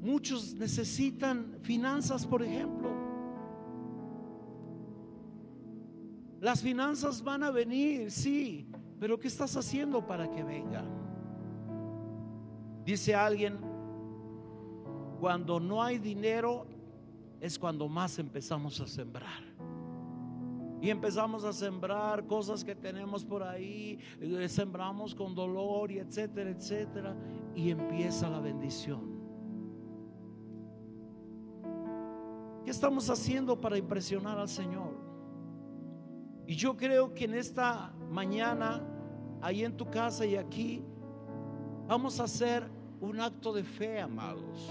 muchos 0.00 0.54
necesitan 0.54 1.58
finanzas, 1.60 2.26
por 2.26 2.42
ejemplo. 2.42 2.88
Las 6.40 6.62
finanzas 6.62 7.22
van 7.22 7.42
a 7.42 7.50
venir, 7.50 8.10
sí, 8.10 8.66
pero 8.98 9.20
¿qué 9.20 9.28
estás 9.28 9.54
haciendo 9.54 10.06
para 10.06 10.30
que 10.30 10.42
vengan? 10.42 10.99
Dice 12.84 13.14
alguien, 13.14 13.58
cuando 15.20 15.60
no 15.60 15.82
hay 15.82 15.98
dinero 15.98 16.66
es 17.40 17.58
cuando 17.58 17.88
más 17.88 18.18
empezamos 18.18 18.80
a 18.80 18.86
sembrar. 18.86 19.50
Y 20.82 20.88
empezamos 20.88 21.44
a 21.44 21.52
sembrar 21.52 22.26
cosas 22.26 22.64
que 22.64 22.74
tenemos 22.74 23.22
por 23.22 23.42
ahí, 23.42 23.98
eh, 24.18 24.48
sembramos 24.48 25.14
con 25.14 25.34
dolor 25.34 25.90
y 25.90 25.98
etcétera, 25.98 26.50
etcétera, 26.50 27.14
y 27.54 27.70
empieza 27.70 28.30
la 28.30 28.40
bendición. 28.40 29.20
¿Qué 32.64 32.70
estamos 32.70 33.10
haciendo 33.10 33.60
para 33.60 33.76
impresionar 33.76 34.38
al 34.38 34.48
Señor? 34.48 34.94
Y 36.46 36.54
yo 36.54 36.76
creo 36.76 37.12
que 37.12 37.26
en 37.26 37.34
esta 37.34 37.92
mañana, 38.10 38.82
ahí 39.42 39.64
en 39.64 39.76
tu 39.76 39.90
casa 39.90 40.24
y 40.24 40.36
aquí, 40.36 40.82
Vamos 41.90 42.20
a 42.20 42.22
hacer 42.22 42.62
un 43.00 43.18
acto 43.18 43.52
de 43.52 43.64
fe, 43.64 44.00
amados. 44.00 44.70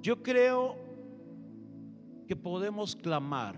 Yo 0.00 0.22
creo 0.22 0.76
que 2.28 2.36
podemos 2.36 2.94
clamar. 2.94 3.56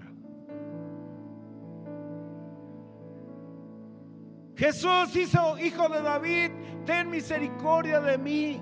Jesús 4.56 5.14
hizo 5.16 5.58
hijo 5.58 5.90
de 5.90 6.00
David, 6.00 6.50
ten 6.86 7.10
misericordia 7.10 8.00
de 8.00 8.16
mí. 8.16 8.58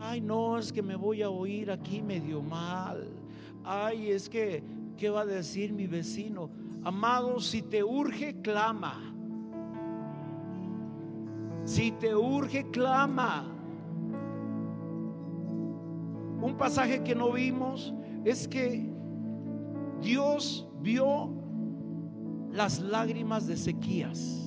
Ay, 0.00 0.20
no, 0.20 0.58
es 0.58 0.72
que 0.72 0.82
me 0.82 0.96
voy 0.96 1.22
a 1.22 1.30
oír 1.30 1.70
aquí 1.70 2.02
medio 2.02 2.42
mal. 2.42 3.06
Ay, 3.62 4.10
es 4.10 4.28
que, 4.28 4.64
¿qué 4.96 5.10
va 5.10 5.20
a 5.20 5.26
decir 5.26 5.72
mi 5.72 5.86
vecino? 5.86 6.50
Amado, 6.82 7.40
si 7.40 7.62
te 7.62 7.84
urge, 7.84 8.40
clama. 8.40 8.94
Si 11.64 11.92
te 11.92 12.14
urge, 12.14 12.70
clama. 12.70 13.46
Un 16.40 16.56
pasaje 16.56 17.02
que 17.02 17.14
no 17.14 17.32
vimos 17.32 17.94
es 18.24 18.48
que 18.48 18.90
Dios 20.00 20.66
vio 20.80 21.30
las 22.50 22.80
lágrimas 22.80 23.46
de 23.46 23.54
Ezequías. 23.54 24.46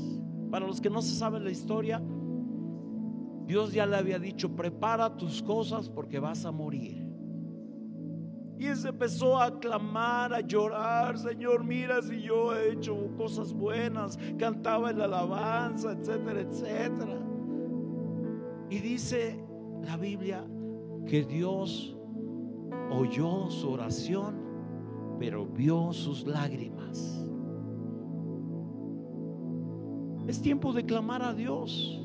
Para 0.50 0.68
los 0.68 0.82
que 0.82 0.90
no 0.90 1.02
se 1.02 1.16
saben 1.16 1.44
la 1.44 1.52
historia, 1.52 2.02
Dios 3.46 3.74
ya 3.74 3.86
le 3.86 3.98
había 3.98 4.20
dicho, 4.20 4.56
prepara 4.56 5.16
tus 5.16 5.44
cosas 5.44 5.90
porque 5.90 6.20
vas 6.20 6.46
a 6.46 6.52
morir. 6.52 7.03
Y 8.60 8.74
se 8.76 8.90
empezó 8.90 9.40
a 9.40 9.60
clamar, 9.60 10.34
a 10.34 10.42
llorar, 10.42 11.18
Señor, 11.18 11.64
mira 11.64 12.02
si 12.02 12.22
yo 12.22 12.56
he 12.56 12.74
hecho 12.74 13.10
cosas 13.18 13.54
buenas, 13.54 14.18
cantaba 14.38 14.92
en 14.92 15.00
la 15.00 15.06
alabanza, 15.06 15.92
etcétera, 15.92 16.42
etcétera. 16.42 17.20
Y 18.70 18.80
dice 18.80 19.44
la 19.82 19.98
Biblia 19.98 20.46
que 21.06 21.24
Dios 21.24 21.98
oyó 22.90 23.50
su 23.50 23.72
oración, 23.72 24.36
pero 25.20 25.46
vio 25.46 25.92
sus 25.92 26.26
lágrimas. 26.26 27.28
Es 30.28 30.42
tiempo 30.42 30.72
de 30.72 30.86
clamar 30.86 31.22
a 31.22 31.34
Dios. 31.34 32.03